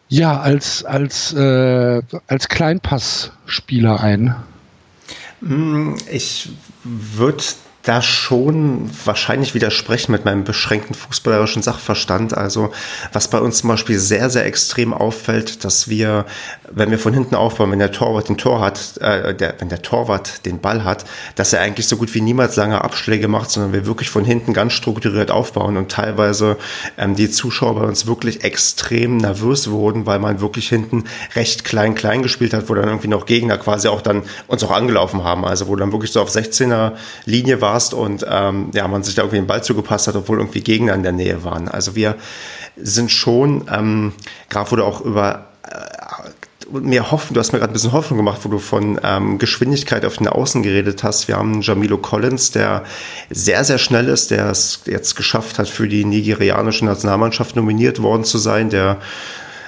[0.08, 4.34] ja als als äh, als Kleinpassspieler ein.
[5.40, 6.50] Hm, ich
[6.84, 7.44] würde
[7.82, 12.36] da schon wahrscheinlich widersprechen mit meinem beschränkten fußballerischen Sachverstand.
[12.36, 12.70] Also
[13.12, 16.24] was bei uns zum Beispiel sehr, sehr extrem auffällt, dass wir,
[16.70, 19.82] wenn wir von hinten aufbauen, wenn der Torwart den Tor hat, äh, der, wenn der
[19.82, 23.72] Torwart den Ball hat, dass er eigentlich so gut wie niemals lange Abschläge macht, sondern
[23.72, 26.58] wir wirklich von hinten ganz strukturiert aufbauen und teilweise
[26.96, 31.96] ähm, die Zuschauer bei uns wirklich extrem nervös wurden, weil man wirklich hinten recht klein,
[31.96, 35.44] klein gespielt hat, wo dann irgendwie noch Gegner quasi auch dann uns auch angelaufen haben.
[35.44, 36.92] Also wo dann wirklich so auf 16er
[37.24, 40.38] Linie war, warst und ähm, ja, man sich da irgendwie den Ball zugepasst hat, obwohl
[40.38, 41.68] irgendwie Gegner in der Nähe waren.
[41.68, 42.16] Also wir
[42.76, 44.12] sind schon, ähm,
[44.68, 48.40] wo du auch über äh, mehr Hoffnung, du hast mir gerade ein bisschen Hoffnung gemacht,
[48.44, 51.28] wo du von ähm, Geschwindigkeit auf den Außen geredet hast.
[51.28, 52.84] Wir haben Jamilo Collins, der
[53.30, 58.24] sehr, sehr schnell ist, der es jetzt geschafft hat, für die nigerianische Nationalmannschaft nominiert worden
[58.24, 58.98] zu sein, der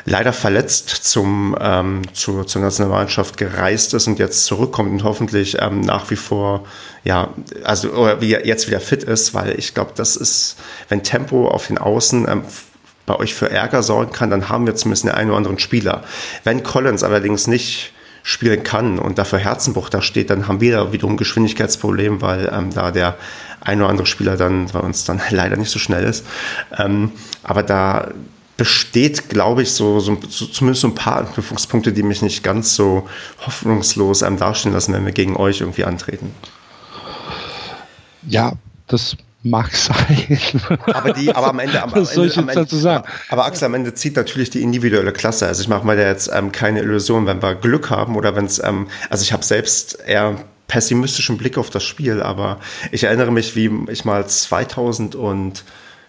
[0.04, 5.80] leider verletzt zum, ähm, zu, zur Nationalmannschaft gereist ist und jetzt zurückkommt und hoffentlich ähm,
[5.80, 6.64] nach wie vor,
[7.04, 7.30] ja,
[7.64, 7.88] also
[8.20, 10.56] wie jetzt wieder fit ist, weil ich glaube, das ist,
[10.88, 12.42] wenn Tempo auf den Außen ähm,
[13.06, 16.04] bei euch für Ärger sorgen kann, dann haben wir zumindest einen oder anderen Spieler.
[16.42, 20.92] Wenn Collins allerdings nicht spielen kann und dafür Herzenbruch da steht, dann haben wir da
[20.92, 23.16] wiederum Geschwindigkeitsproblem, weil ähm, da der
[23.60, 26.24] ein oder andere Spieler dann bei uns dann leider nicht so schnell ist.
[26.76, 27.12] Ähm,
[27.42, 28.08] aber da
[28.56, 33.08] besteht, glaube ich, so, so, zumindest so ein paar Anknüpfungspunkte, die mich nicht ganz so
[33.44, 36.32] hoffnungslos ähm, dastehen lassen, wenn wir gegen euch irgendwie antreten.
[38.28, 38.52] Ja,
[38.86, 40.38] das mag sein.
[40.86, 42.48] Aber die, aber am Ende, am, soll Ende, am?
[42.48, 45.46] Aber, aber Axel, am Ende zieht natürlich die individuelle Klasse.
[45.46, 48.46] Also ich mache mir da jetzt ähm, keine Illusion, wenn wir Glück haben oder wenn
[48.46, 50.36] es, ähm, also ich habe selbst eher
[50.68, 52.58] pessimistischen Blick auf das Spiel, aber
[52.90, 55.64] ich erinnere mich, wie ich mal 2000 und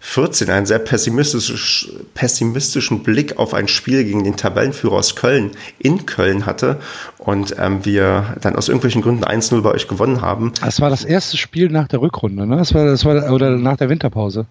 [0.06, 6.06] 14 einen sehr pessimistisch, pessimistischen Blick auf ein Spiel gegen den Tabellenführer aus Köln in
[6.06, 6.80] Köln hatte
[7.18, 10.54] und ähm, wir dann aus irgendwelchen Gründen 1-0 bei euch gewonnen haben.
[10.62, 12.56] Das war das erste Spiel nach der Rückrunde, ne?
[12.56, 14.46] Das war, das war, oder nach der Winterpause.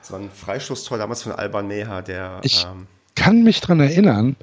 [0.00, 2.40] Das war ein Freistoßtor damals von Alban Neha, der.
[2.42, 4.36] Ich ähm, kann mich daran erinnern.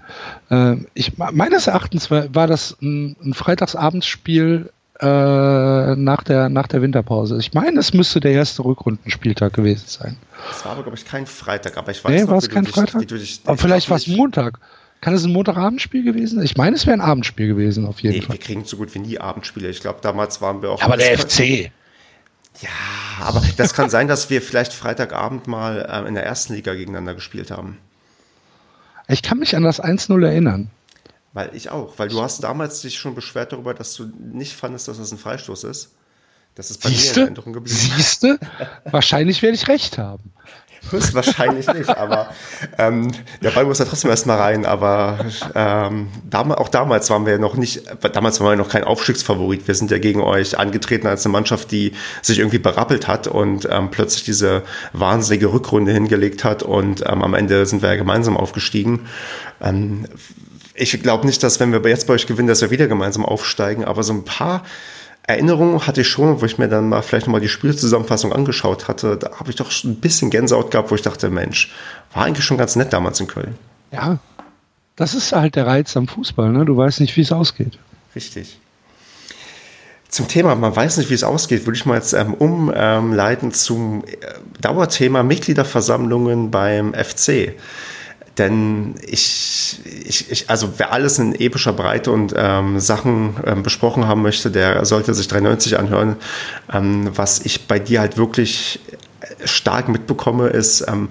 [0.49, 4.71] Äh, ich, meines Erachtens war, war das ein, ein Freitagsabendsspiel
[5.03, 7.37] äh, nach, der, nach der Winterpause.
[7.37, 10.17] Ich meine, es müsste der erste Rückrundenspieltag gewesen sein.
[10.49, 12.73] Es war aber, glaube ich, kein Freitag, aber ich weiß nee, war es kein dich,
[12.73, 13.07] Freitag?
[13.07, 14.59] dich, aber vielleicht war es Montag.
[15.01, 16.45] Kann es ein Montagabendspiel gewesen sein?
[16.45, 18.35] Ich meine, es wäre ein Abendspiel gewesen, auf jeden nee, Fall.
[18.35, 19.67] wir kriegen so gut wie nie Abendspiele.
[19.67, 20.79] Ich glaube, damals waren wir auch.
[20.79, 21.69] Ja, aber der FC.
[22.61, 22.69] Ja,
[23.19, 27.15] aber das kann sein, dass wir vielleicht Freitagabend mal äh, in der ersten Liga gegeneinander
[27.15, 27.77] gespielt haben.
[29.09, 30.69] Ich kann mich an das 1-0 erinnern.
[31.33, 34.87] Weil ich auch, weil du hast damals dich schon beschwert darüber, dass du nicht fandest,
[34.87, 35.95] dass das ein Freistoß ist.
[36.55, 37.21] Das ist bei Siehste?
[37.21, 37.79] mir in Erinnerung geblieben.
[37.95, 38.39] Siehste?
[38.85, 40.31] Wahrscheinlich werde ich recht haben.
[40.89, 42.29] Höchstwahrscheinlich nicht, aber
[42.77, 44.65] ähm, der Ball muss ja trotzdem erstmal rein.
[44.65, 45.19] Aber
[45.55, 49.67] ähm, damals, auch damals waren wir noch nicht, damals waren wir noch kein Aufstiegsfavorit.
[49.67, 53.67] Wir sind ja gegen euch angetreten als eine Mannschaft, die sich irgendwie berappelt hat und
[53.71, 58.37] ähm, plötzlich diese wahnsinnige Rückrunde hingelegt hat und ähm, am Ende sind wir ja gemeinsam
[58.37, 59.07] aufgestiegen.
[59.61, 60.05] Ähm,
[60.75, 63.85] ich glaube nicht, dass wenn wir jetzt bei euch gewinnen, dass wir wieder gemeinsam aufsteigen,
[63.85, 64.63] aber so ein paar
[65.25, 69.17] Erinnerungen hatte ich schon, wo ich mir dann mal vielleicht nochmal die Spielzusammenfassung angeschaut hatte,
[69.17, 71.71] da habe ich doch ein bisschen Gänsehaut gehabt, wo ich dachte, Mensch,
[72.13, 73.55] war eigentlich schon ganz nett damals in Köln.
[73.91, 74.19] Ja,
[74.95, 76.65] das ist halt der Reiz am Fußball, ne?
[76.65, 77.79] Du weißt nicht, wie es ausgeht.
[78.15, 78.59] Richtig.
[80.09, 84.03] Zum Thema, man weiß nicht, wie es ausgeht, würde ich mal jetzt ähm, umleiten zum
[84.03, 84.17] äh,
[84.61, 87.53] Dauerthema Mitgliederversammlungen beim FC.
[88.37, 94.07] Denn ich, ich, ich, also wer alles in epischer Breite und ähm, Sachen ähm, besprochen
[94.07, 96.15] haben möchte, der sollte sich 93 anhören.
[96.71, 98.79] Ähm, was ich bei dir halt wirklich
[99.45, 101.09] stark mitbekomme, ist, ähm,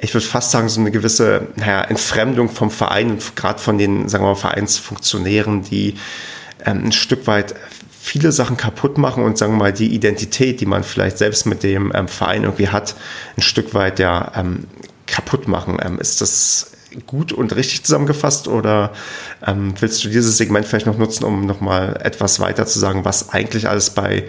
[0.00, 4.08] ich würde fast sagen, so eine gewisse naja, Entfremdung vom Verein und gerade von den,
[4.08, 5.96] sagen wir mal, Vereinsfunktionären, die
[6.64, 7.54] ähm, ein Stück weit
[8.00, 11.62] viele Sachen kaputt machen und sagen wir mal die Identität, die man vielleicht selbst mit
[11.62, 12.96] dem ähm, Verein irgendwie hat,
[13.36, 14.66] ein Stück weit ja ähm,
[15.06, 15.78] kaputt machen.
[15.82, 16.72] Ähm, ist das
[17.06, 18.92] gut und richtig zusammengefasst oder
[19.44, 23.30] ähm, willst du dieses Segment vielleicht noch nutzen, um nochmal etwas weiter zu sagen, was
[23.30, 24.28] eigentlich alles bei,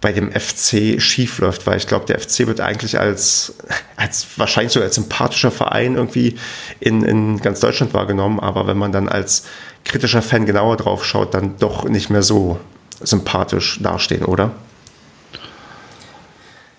[0.00, 1.66] bei dem FC schief läuft?
[1.66, 3.54] Weil ich glaube, der FC wird eigentlich als,
[3.96, 6.36] als wahrscheinlich so als sympathischer Verein irgendwie
[6.80, 9.44] in, in ganz Deutschland wahrgenommen, aber wenn man dann als
[9.84, 12.58] kritischer Fan genauer drauf schaut, dann doch nicht mehr so
[13.02, 14.52] sympathisch dastehen, oder?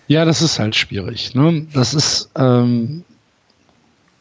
[0.07, 1.35] Ja, das ist halt schwierig.
[1.35, 1.67] Ne?
[1.73, 3.05] Das ist, ähm,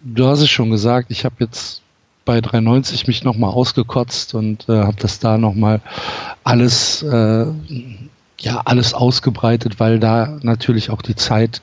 [0.03, 1.83] du hast es schon gesagt, ich habe jetzt
[2.25, 5.81] bei 390 mich nochmal ausgekotzt und äh, habe das da nochmal
[6.45, 7.47] alles, äh,
[8.41, 11.63] ja, alles ausgebreitet, weil da natürlich auch die Zeit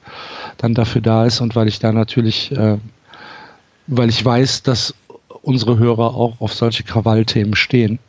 [0.57, 2.77] dann dafür da ist und weil ich da natürlich, äh,
[3.87, 4.93] weil ich weiß, dass
[5.41, 7.99] unsere Hörer auch auf solche Krawallthemen stehen.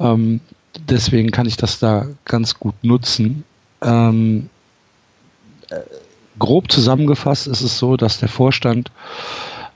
[0.00, 0.40] Ähm,
[0.88, 3.44] deswegen kann ich das da ganz gut nutzen.
[3.82, 4.50] Ähm,
[5.70, 5.76] äh,
[6.38, 8.90] grob zusammengefasst ist es so, dass der Vorstand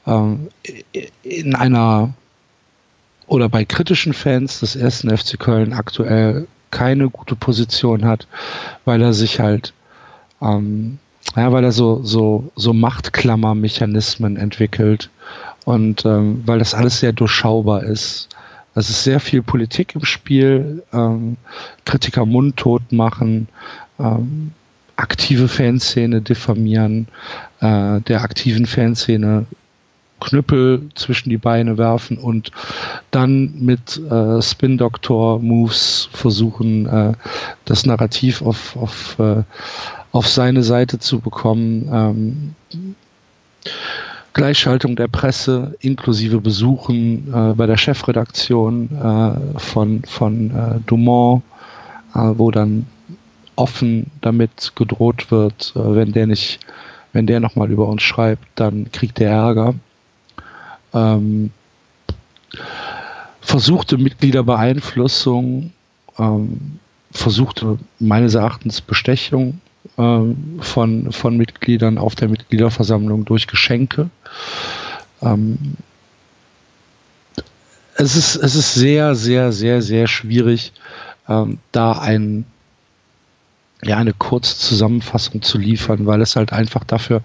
[0.07, 0.49] ähm,
[1.23, 2.13] in einer
[3.27, 8.27] oder bei kritischen Fans des ersten FC Köln aktuell keine gute Position hat,
[8.85, 9.73] weil er sich halt,
[10.43, 10.99] ähm,
[11.37, 15.11] ja, weil er so, so, so Machtklammermechanismen entwickelt
[15.65, 18.29] und ähm, weil das alles sehr durchschaubar ist.
[18.75, 21.37] Es ist sehr viel Politik im Spiel, ähm,
[21.85, 23.49] Kritiker mundtot machen,
[23.99, 24.53] ähm,
[25.01, 27.09] aktive Fanszene diffamieren,
[27.61, 29.47] äh, der aktiven Fanszene
[30.21, 32.51] Knüppel zwischen die Beine werfen und
[33.11, 37.13] dann mit äh, Spin-Doctor-Moves versuchen, äh,
[37.65, 39.43] das Narrativ auf, auf, äh,
[40.13, 41.89] auf seine Seite zu bekommen.
[41.91, 42.55] Ähm,
[44.33, 51.43] Gleichschaltung der Presse inklusive Besuchen äh, bei der Chefredaktion äh, von, von äh, Dumont,
[52.15, 52.87] äh, wo dann
[53.61, 56.61] offen damit gedroht wird, äh, wenn der nicht,
[57.13, 59.75] wenn der nochmal über uns schreibt, dann kriegt der Ärger.
[60.95, 61.51] Ähm,
[63.41, 65.73] versuchte Mitgliederbeeinflussung,
[66.19, 66.79] ähm,
[67.13, 69.61] versuchte meines Erachtens Bestechung
[69.99, 74.09] ähm, von, von Mitgliedern auf der Mitgliederversammlung durch Geschenke.
[75.23, 75.59] Ähm,
[77.97, 80.73] es, ist, es ist sehr, sehr, sehr, sehr schwierig,
[81.29, 82.47] ähm, da ein
[83.83, 87.23] ja, eine Kurzzusammenfassung zu liefern, weil es halt einfach dafür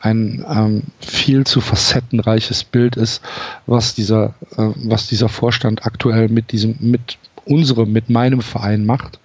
[0.00, 3.22] ein ähm, viel zu facettenreiches Bild ist,
[3.66, 9.18] was dieser, äh, was dieser Vorstand aktuell mit diesem, mit unserem, mit meinem Verein macht.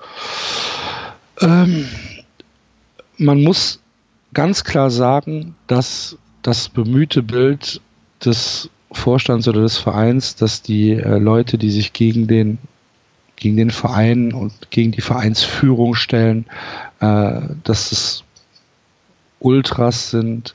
[1.40, 1.86] Ähm,
[3.18, 3.80] man muss
[4.34, 7.82] ganz klar sagen, dass das bemühte Bild
[8.24, 12.58] des Vorstands oder des Vereins, dass die äh, Leute, die sich gegen den
[13.42, 16.46] gegen den Verein und gegen die Vereinsführung stellen,
[17.00, 18.24] äh, dass es
[19.40, 20.54] Ultras sind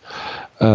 [0.60, 0.66] äh,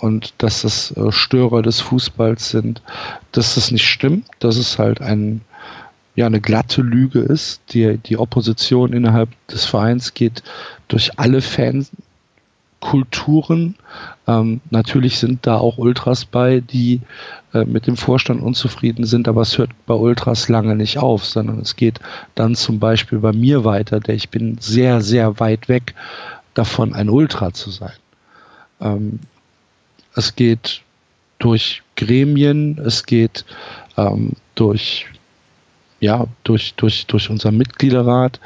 [0.00, 2.82] und dass es äh, Störer des Fußballs sind,
[3.30, 5.42] dass das nicht stimmt, dass es halt ein
[6.16, 7.62] ja eine glatte Lüge ist.
[7.72, 10.42] Die, die Opposition innerhalb des Vereins geht
[10.88, 11.40] durch alle
[12.80, 13.76] Fankulturen.
[14.26, 17.00] Ähm, natürlich sind da auch Ultras bei, die
[17.52, 21.60] äh, mit dem Vorstand unzufrieden sind, aber es hört bei Ultras lange nicht auf, sondern
[21.60, 22.00] es geht
[22.34, 25.94] dann zum Beispiel bei mir weiter, der ich bin sehr, sehr weit weg
[26.54, 27.92] davon, ein Ultra zu sein.
[28.80, 29.20] Ähm,
[30.14, 30.82] es geht
[31.38, 33.44] durch Gremien, es geht
[33.96, 35.06] ähm, durch
[36.02, 38.40] ja, durch, durch, durch unser Mitgliederrat.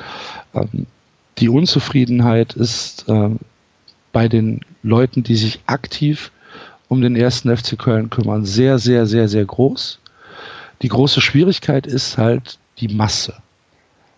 [0.55, 0.87] Ähm,
[1.39, 3.31] die Unzufriedenheit ist äh,
[4.15, 6.31] bei den Leuten, die sich aktiv
[6.89, 9.99] um den ersten FC Köln kümmern, sehr, sehr, sehr, sehr groß.
[10.81, 13.35] Die große Schwierigkeit ist halt die Masse.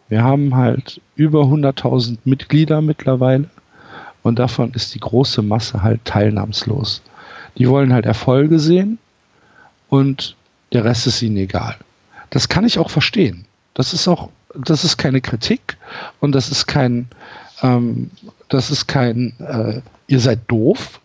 [0.09, 3.49] Wir haben halt über 100.000 Mitglieder mittlerweile
[4.22, 7.03] und davon ist die große Masse halt teilnahmslos.
[7.57, 8.99] Die wollen halt Erfolge sehen
[9.88, 10.36] und
[10.72, 11.76] der Rest ist ihnen egal.
[12.30, 13.47] Das kann ich auch verstehen.
[13.72, 15.78] Das ist auch, das ist keine Kritik
[16.20, 17.09] und das ist kein,
[17.62, 18.11] ähm,
[18.48, 21.00] das ist kein, äh, ihr seid doof,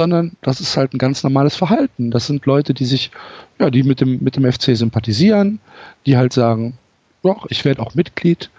[0.00, 2.10] sondern das ist halt ein ganz normales Verhalten.
[2.10, 3.10] Das sind Leute, die sich,
[3.58, 5.58] ja, die mit dem, mit dem FC sympathisieren,
[6.06, 6.78] die halt sagen,
[7.24, 8.50] ja, ich werde auch Mitglied,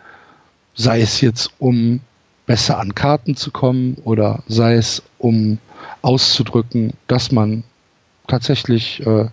[0.75, 2.01] sei es jetzt um
[2.45, 5.59] besser an Karten zu kommen oder sei es um
[6.01, 7.63] auszudrücken, dass man
[8.27, 9.27] tatsächlich äh,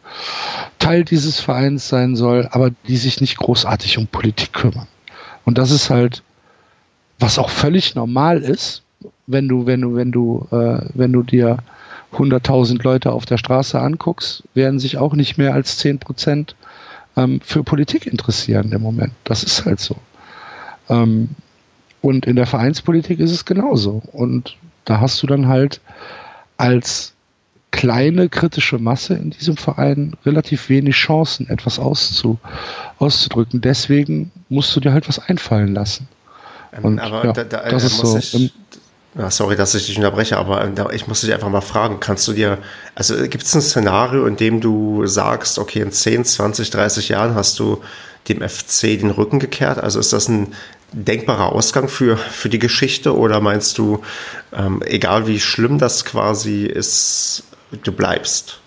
[0.79, 4.87] Teil dieses Vereins sein soll, aber die sich nicht großartig um Politik kümmern.
[5.45, 6.23] Und das ist halt,
[7.19, 8.83] was auch völlig normal ist,
[9.27, 11.59] wenn du, wenn du, wenn du, äh, wenn du dir
[12.13, 16.57] 100.000 Leute auf der Straße anguckst, werden sich auch nicht mehr als 10 Prozent
[17.17, 19.13] ähm, für Politik interessieren im Moment.
[19.25, 19.97] Das ist halt so.
[20.89, 21.31] Ähm,
[22.01, 24.03] und in der Vereinspolitik ist es genauso.
[24.13, 25.81] Und da hast du dann halt
[26.57, 27.15] als
[27.73, 32.39] kleine kritische Masse in diesem Verein relativ wenig Chancen, etwas auszu,
[32.99, 33.61] auszudrücken.
[33.61, 36.09] Deswegen musst du dir halt was einfallen lassen.
[36.77, 38.17] Ähm, Und, aber ja, da, da, das ist so.
[38.17, 38.53] Ich,
[39.19, 42.29] ja, sorry, dass ich dich unterbreche, aber äh, ich muss dich einfach mal fragen, kannst
[42.29, 42.59] du dir,
[42.95, 47.35] also gibt es ein Szenario, in dem du sagst, okay, in 10, 20, 30 Jahren
[47.35, 47.83] hast du
[48.29, 49.79] dem FC den Rücken gekehrt?
[49.79, 50.53] Also ist das ein
[50.93, 54.03] denkbarer Ausgang für, für die Geschichte oder meinst du,
[54.53, 57.45] ähm, egal wie schlimm das quasi ist,
[57.85, 58.61] du bleibst?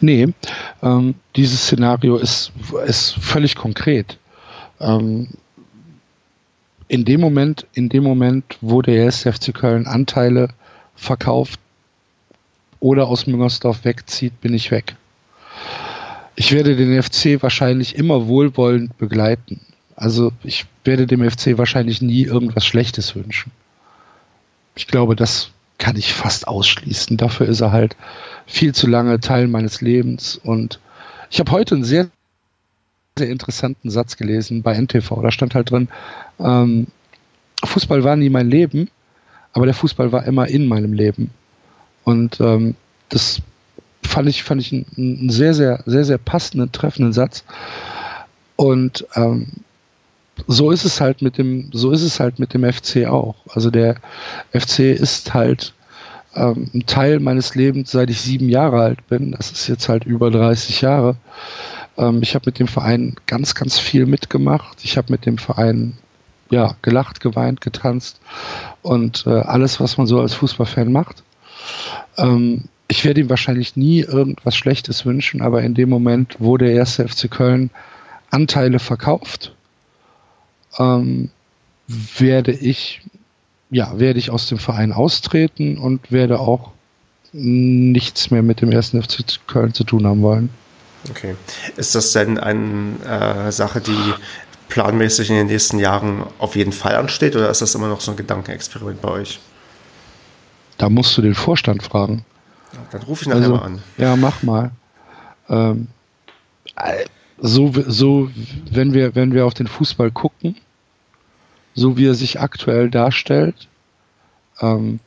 [0.00, 0.28] Nee,
[0.82, 2.52] ähm, dieses Szenario ist,
[2.86, 4.18] ist völlig konkret.
[4.80, 5.28] Ähm,
[6.88, 10.48] in dem Moment, in dem Moment, wo der FC Köln Anteile
[10.94, 11.60] verkauft
[12.80, 14.96] oder aus Müngersdorf wegzieht, bin ich weg.
[16.36, 19.60] Ich werde den FC wahrscheinlich immer wohlwollend begleiten.
[19.96, 23.52] Also ich werde dem FC wahrscheinlich nie irgendwas Schlechtes wünschen.
[24.74, 27.16] Ich glaube, das kann ich fast ausschließen.
[27.16, 27.96] Dafür ist er halt
[28.46, 30.36] viel zu lange Teil meines Lebens.
[30.42, 30.80] Und
[31.30, 32.08] ich habe heute einen sehr,
[33.16, 35.22] sehr interessanten Satz gelesen bei NTV.
[35.22, 35.88] Da stand halt drin,
[36.40, 36.88] ähm,
[37.62, 38.90] Fußball war nie mein Leben,
[39.52, 41.30] aber der Fußball war immer in meinem Leben.
[42.02, 42.74] Und ähm,
[43.10, 43.40] das
[44.02, 47.44] fand ich, fand ich einen, sehr, sehr, sehr, sehr passenden, treffenden Satz.
[48.56, 49.46] Und ähm,
[50.48, 53.36] so ist es halt mit dem, so ist es halt mit dem FC auch.
[53.54, 53.94] Also der
[54.52, 55.72] FC ist halt
[56.34, 59.30] ähm, ein Teil meines Lebens, seit ich sieben Jahre alt bin.
[59.30, 61.14] Das ist jetzt halt über 30 Jahre.
[61.96, 64.78] Ähm, ich habe mit dem Verein ganz, ganz viel mitgemacht.
[64.84, 65.94] Ich habe mit dem Verein
[66.50, 68.20] ja gelacht, geweint, getanzt
[68.82, 71.22] und äh, alles, was man so als Fußballfan macht.
[72.16, 76.72] Ähm, ich werde ihm wahrscheinlich nie irgendwas Schlechtes wünschen, aber in dem Moment, wo der
[76.72, 77.70] erste FC Köln
[78.30, 79.54] Anteile verkauft,
[80.78, 81.30] ähm,
[81.86, 83.02] werde ich
[83.70, 86.70] ja, werde ich aus dem Verein austreten und werde auch
[87.32, 90.50] nichts mehr mit dem ersten FC Köln zu tun haben wollen.
[91.10, 91.36] Okay.
[91.76, 94.14] Ist das denn eine äh, Sache, die
[94.68, 98.10] planmäßig in den nächsten Jahren auf jeden Fall ansteht oder ist das immer noch so
[98.10, 99.40] ein Gedankenexperiment bei euch?
[100.78, 102.24] Da musst du den Vorstand fragen.
[102.90, 103.82] Dann rufe ich nachher also, mal an.
[103.98, 104.72] Ja, mach mal.
[105.48, 105.88] Ähm,
[107.38, 108.30] so, so,
[108.70, 110.56] wenn wir, wenn wir auf den Fußball gucken,
[111.74, 113.68] so wie er sich aktuell darstellt,
[114.60, 115.00] ähm,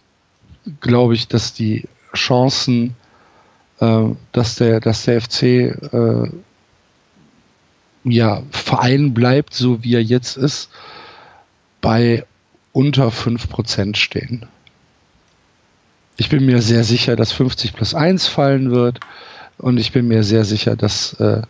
[0.81, 2.95] glaube ich, dass die Chancen,
[3.79, 6.29] dass der, dass der FC äh,
[8.03, 10.69] ja, Verein bleibt, so wie er jetzt ist,
[11.81, 12.25] bei
[12.71, 14.45] unter 5% stehen.
[16.17, 18.99] Ich bin mir sehr sicher, dass 50 plus 1 fallen wird
[19.57, 21.41] und ich bin mir sehr sicher, dass, äh,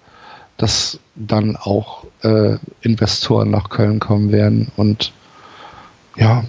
[0.57, 5.13] dass dann auch äh, Investoren nach Köln kommen werden und
[6.15, 6.43] ja,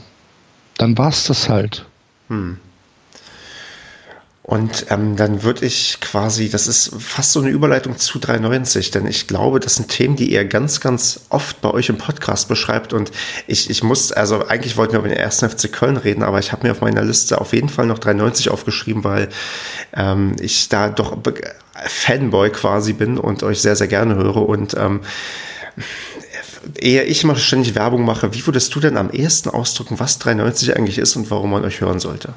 [0.78, 1.84] dann war es das halt.
[2.28, 2.58] Hm.
[4.48, 9.06] Und ähm, dann würde ich quasi, das ist fast so eine Überleitung zu 390, denn
[9.06, 12.94] ich glaube, das sind Themen, die ihr ganz, ganz oft bei euch im Podcast beschreibt.
[12.94, 13.12] Und
[13.46, 16.50] ich, ich muss, also eigentlich wollten wir über den ersten FC Köln reden, aber ich
[16.50, 19.28] habe mir auf meiner Liste auf jeden Fall noch 390 aufgeschrieben, weil
[19.94, 21.18] ähm, ich da doch
[21.84, 24.48] Fanboy quasi bin und euch sehr, sehr gerne höre.
[24.48, 25.02] Und ähm,
[26.78, 30.74] ehe ich mal ständig Werbung mache, wie würdest du denn am ehesten ausdrücken, was 390
[30.74, 32.32] eigentlich ist und warum man euch hören sollte?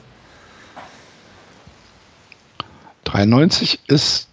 [3.12, 4.28] 93 ist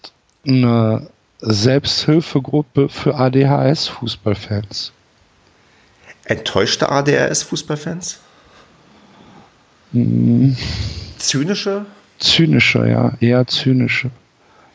[0.47, 1.09] eine
[1.41, 4.93] Selbsthilfegruppe für ADHS-Fußballfans.
[6.25, 8.19] Enttäuschte ADHS-Fußballfans?
[9.93, 10.57] Hm.
[11.19, 11.87] Zynische?
[12.19, 14.11] Zynische, ja, eher zynische.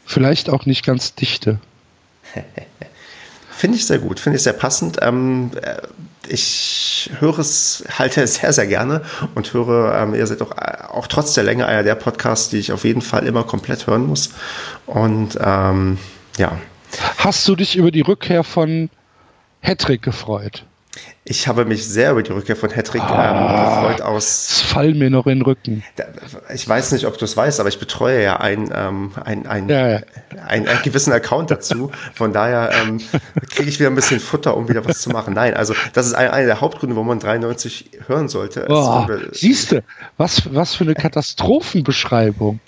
[0.05, 1.59] Vielleicht auch nicht ganz dichte.
[3.51, 4.97] Finde ich sehr gut, finde ich sehr passend.
[5.01, 5.77] Ähm, äh,
[6.27, 9.01] ich höre es, halte es sehr, sehr gerne
[9.35, 12.57] und höre, ähm, ihr seid auch, äh, auch trotz der Länge einer der Podcasts, die
[12.57, 14.31] ich auf jeden Fall immer komplett hören muss.
[14.85, 15.97] Und ähm,
[16.37, 16.57] ja.
[17.17, 18.89] Hast du dich über die Rückkehr von
[19.61, 20.65] Hattrick gefreut?
[21.25, 24.49] Ich habe mich sehr über die Rückkehr von Hattrick ähm, ah, gefreut aus.
[24.49, 25.83] Es fallen mir noch in den Rücken.
[26.53, 29.69] Ich weiß nicht, ob du es weißt, aber ich betreue ja einen ähm, ein, ein,
[29.69, 29.99] ja, ja.
[30.47, 31.91] ein, einen gewissen Account dazu.
[32.13, 32.99] Von daher ähm,
[33.49, 35.33] kriege ich wieder ein bisschen Futter, um wieder was zu machen.
[35.33, 38.65] Nein, also das ist einer der Hauptgründe, warum man 93 hören sollte.
[38.67, 39.83] Oh, Siehst du,
[40.17, 42.59] was, was für eine Katastrophenbeschreibung.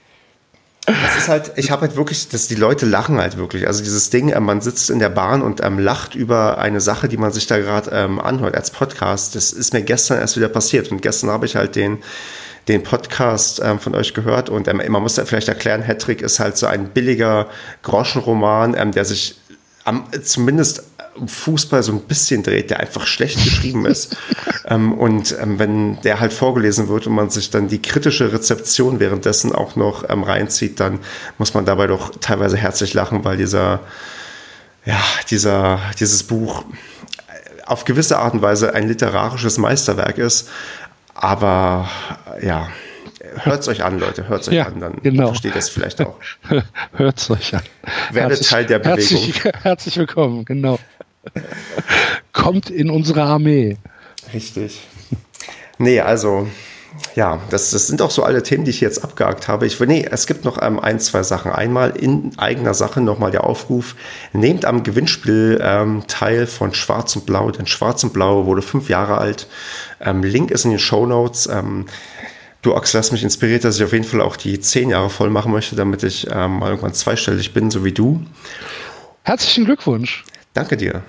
[0.85, 3.67] Das ist halt, ich habe halt wirklich, dass die Leute lachen halt wirklich.
[3.67, 7.07] Also dieses Ding, äh, man sitzt in der Bahn und ähm, lacht über eine Sache,
[7.07, 9.35] die man sich da gerade ähm, anhört als Podcast.
[9.35, 10.91] Das ist mir gestern erst wieder passiert.
[10.91, 12.03] Und gestern habe ich halt den,
[12.67, 14.49] den Podcast ähm, von euch gehört.
[14.49, 17.47] Und ähm, man muss ja vielleicht erklären, Hattrick ist halt so ein billiger
[17.81, 19.39] Groschenroman, ähm, der sich
[19.85, 20.83] am, zumindest
[21.25, 24.17] Fußball so ein bisschen dreht, der einfach schlecht geschrieben ist.
[24.65, 28.99] ähm, und ähm, wenn der halt vorgelesen wird und man sich dann die kritische Rezeption
[28.99, 30.99] währenddessen auch noch ähm, reinzieht, dann
[31.37, 33.81] muss man dabei doch teilweise herzlich lachen, weil dieser,
[34.85, 34.99] ja,
[35.29, 36.65] dieser, dieses Buch
[37.65, 40.49] auf gewisse Art und Weise ein literarisches Meisterwerk ist.
[41.13, 41.89] Aber
[42.41, 42.67] ja,
[43.43, 45.27] hört es euch an, Leute, hört es euch ja, an, dann genau.
[45.27, 46.19] versteht das vielleicht auch.
[46.93, 47.61] hört es euch an.
[48.11, 49.23] Werdet Teil der Bewegung.
[49.23, 50.79] Herzlich, herzlich willkommen, genau.
[52.33, 53.77] Kommt in unsere Armee.
[54.33, 54.87] Richtig.
[55.77, 56.47] Nee, also,
[57.15, 59.65] ja, das, das sind auch so alle Themen, die ich jetzt abgehakt habe.
[59.65, 61.51] Ich, nee, es gibt noch ähm, ein, zwei Sachen.
[61.51, 63.95] Einmal in eigener Sache nochmal der Aufruf,
[64.33, 68.89] nehmt am Gewinnspiel ähm, teil von Schwarz und Blau, denn Schwarz und Blau wurde fünf
[68.89, 69.47] Jahre alt.
[69.99, 71.47] Ähm, Link ist in den Show Notes.
[71.47, 71.85] Ähm,
[72.61, 75.29] du, Axel, hast mich inspiriert, dass ich auf jeden Fall auch die zehn Jahre voll
[75.29, 78.25] machen möchte, damit ich ähm, mal irgendwann zweistellig bin, so wie du.
[79.23, 80.23] Herzlichen Glückwunsch.
[80.55, 81.03] Danke dir.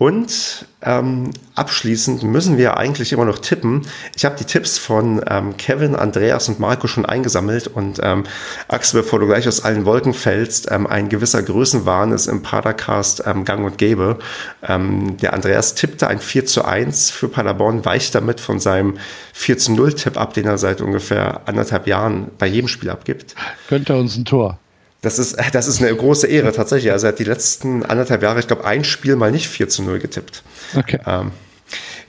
[0.00, 3.82] Und ähm, abschließend müssen wir eigentlich immer noch tippen.
[4.16, 8.24] Ich habe die Tipps von ähm, Kevin, Andreas und Marco schon eingesammelt und ähm,
[8.66, 13.24] Axel, bevor du gleich aus allen Wolken fällst, ähm, ein gewisser Größenwahn ist im Padercast
[13.26, 14.18] ähm, gang und gäbe.
[14.66, 18.96] Ähm, der Andreas tippte ein 4 zu 1 für Paderborn, weicht damit von seinem
[19.34, 23.34] 4 zu 0 Tipp ab, den er seit ungefähr anderthalb Jahren bei jedem Spiel abgibt.
[23.68, 24.58] Könnte uns ein Tor.
[25.02, 26.92] Das ist, das ist eine große Ehre tatsächlich.
[26.92, 29.82] Also er hat die letzten anderthalb Jahre, ich glaube, ein Spiel mal nicht 4 zu
[29.82, 30.42] 0 getippt.
[30.74, 31.00] Okay.
[31.06, 31.32] Ähm,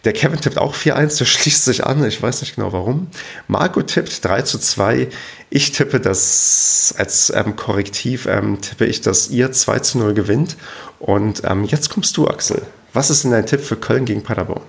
[0.03, 2.03] der Kevin tippt auch 4-1, der schließt sich an.
[2.05, 3.07] Ich weiß nicht genau warum.
[3.47, 5.07] Marco tippt 3 zu 2.
[5.49, 10.57] Ich tippe das als ähm, Korrektiv, ähm, tippe ich, dass ihr 2 zu 0 gewinnt.
[10.99, 12.61] Und ähm, jetzt kommst du, Axel.
[12.93, 14.63] Was ist denn dein Tipp für Köln gegen Paderborn?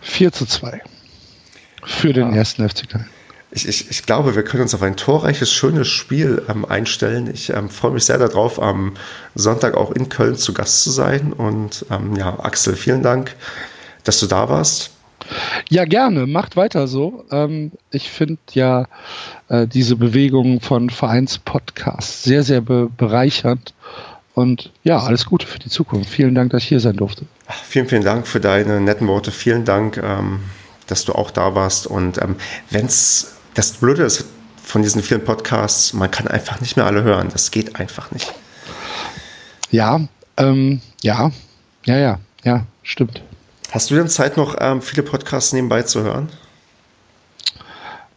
[0.00, 0.80] 4 zu 2.
[1.84, 2.36] Für den ah.
[2.36, 3.08] ersten FC Köln.
[3.52, 7.28] Ich, ich, ich, glaube, wir können uns auf ein torreiches, schönes Spiel ähm, einstellen.
[7.32, 8.94] Ich ähm, freue mich sehr darauf, am
[9.34, 11.32] Sonntag auch in Köln zu Gast zu sein.
[11.32, 13.34] Und ähm, ja, Axel, vielen Dank
[14.04, 14.90] dass du da warst.
[15.68, 16.26] Ja, gerne.
[16.26, 17.24] Macht weiter so.
[17.30, 18.86] Ähm, ich finde ja
[19.48, 23.74] äh, diese Bewegung von Vereinspodcasts sehr, sehr be bereichernd.
[24.34, 26.08] Und ja, alles Gute für die Zukunft.
[26.08, 27.26] Vielen Dank, dass ich hier sein durfte.
[27.68, 29.30] Vielen, vielen Dank für deine netten Worte.
[29.30, 30.40] Vielen Dank, ähm,
[30.86, 31.86] dass du auch da warst.
[31.86, 32.36] Und ähm,
[32.70, 34.24] wenn es das Blöde ist
[34.62, 37.28] von diesen vielen Podcasts, man kann einfach nicht mehr alle hören.
[37.32, 38.32] Das geht einfach nicht.
[39.70, 40.00] Ja,
[40.36, 41.30] ähm, ja,
[41.84, 43.22] ja, ja, ja, stimmt.
[43.70, 46.28] Hast du denn Zeit, noch ähm, viele Podcasts nebenbei zu hören?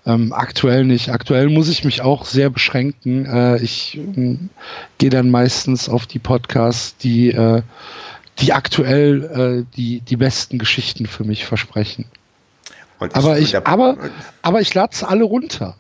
[0.06, 1.10] Ähm, aktuell nicht.
[1.10, 3.26] Aktuell muss ich mich auch sehr beschränken.
[3.26, 4.38] Äh, ich äh,
[4.98, 7.62] gehe dann meistens auf die Podcasts, die, äh,
[8.40, 12.06] die aktuell äh, die, die besten Geschichten für mich versprechen.
[13.06, 13.98] Ich, aber, ich, aber,
[14.42, 15.76] aber ich lade es alle runter.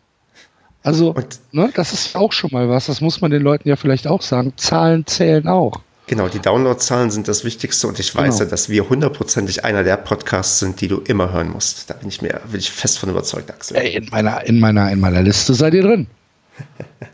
[0.84, 1.16] Also,
[1.52, 2.88] ne, das ist auch schon mal was.
[2.88, 4.54] Das muss man den Leuten ja vielleicht auch sagen.
[4.58, 5.82] Zahlen zählen auch.
[6.08, 8.44] Genau, die Downloadzahlen sind das Wichtigste und ich weiß genau.
[8.44, 11.90] ja, dass wir hundertprozentig einer der Podcasts sind, die du immer hören musst.
[11.90, 13.78] Da bin ich mir bin ich fest von überzeugt, Axel.
[13.78, 16.08] Ey, in meiner, in meiner, in meiner Liste seid ihr drin.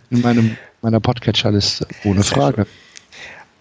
[0.10, 2.66] In meinem, meiner Podcatcher-Liste, ohne Sehr Frage.
[2.66, 2.90] Schön.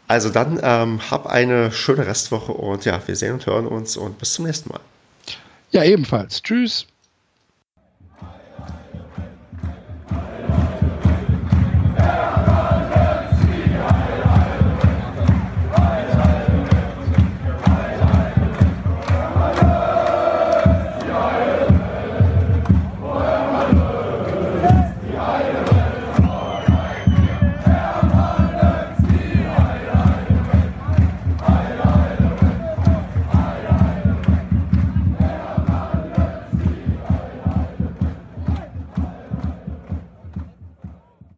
[0.08, 4.18] Also dann ähm, hab eine schöne Restwoche und ja, wir sehen und hören uns und
[4.18, 4.80] bis zum nächsten Mal.
[5.70, 6.42] Ja, ebenfalls.
[6.42, 6.86] Tschüss.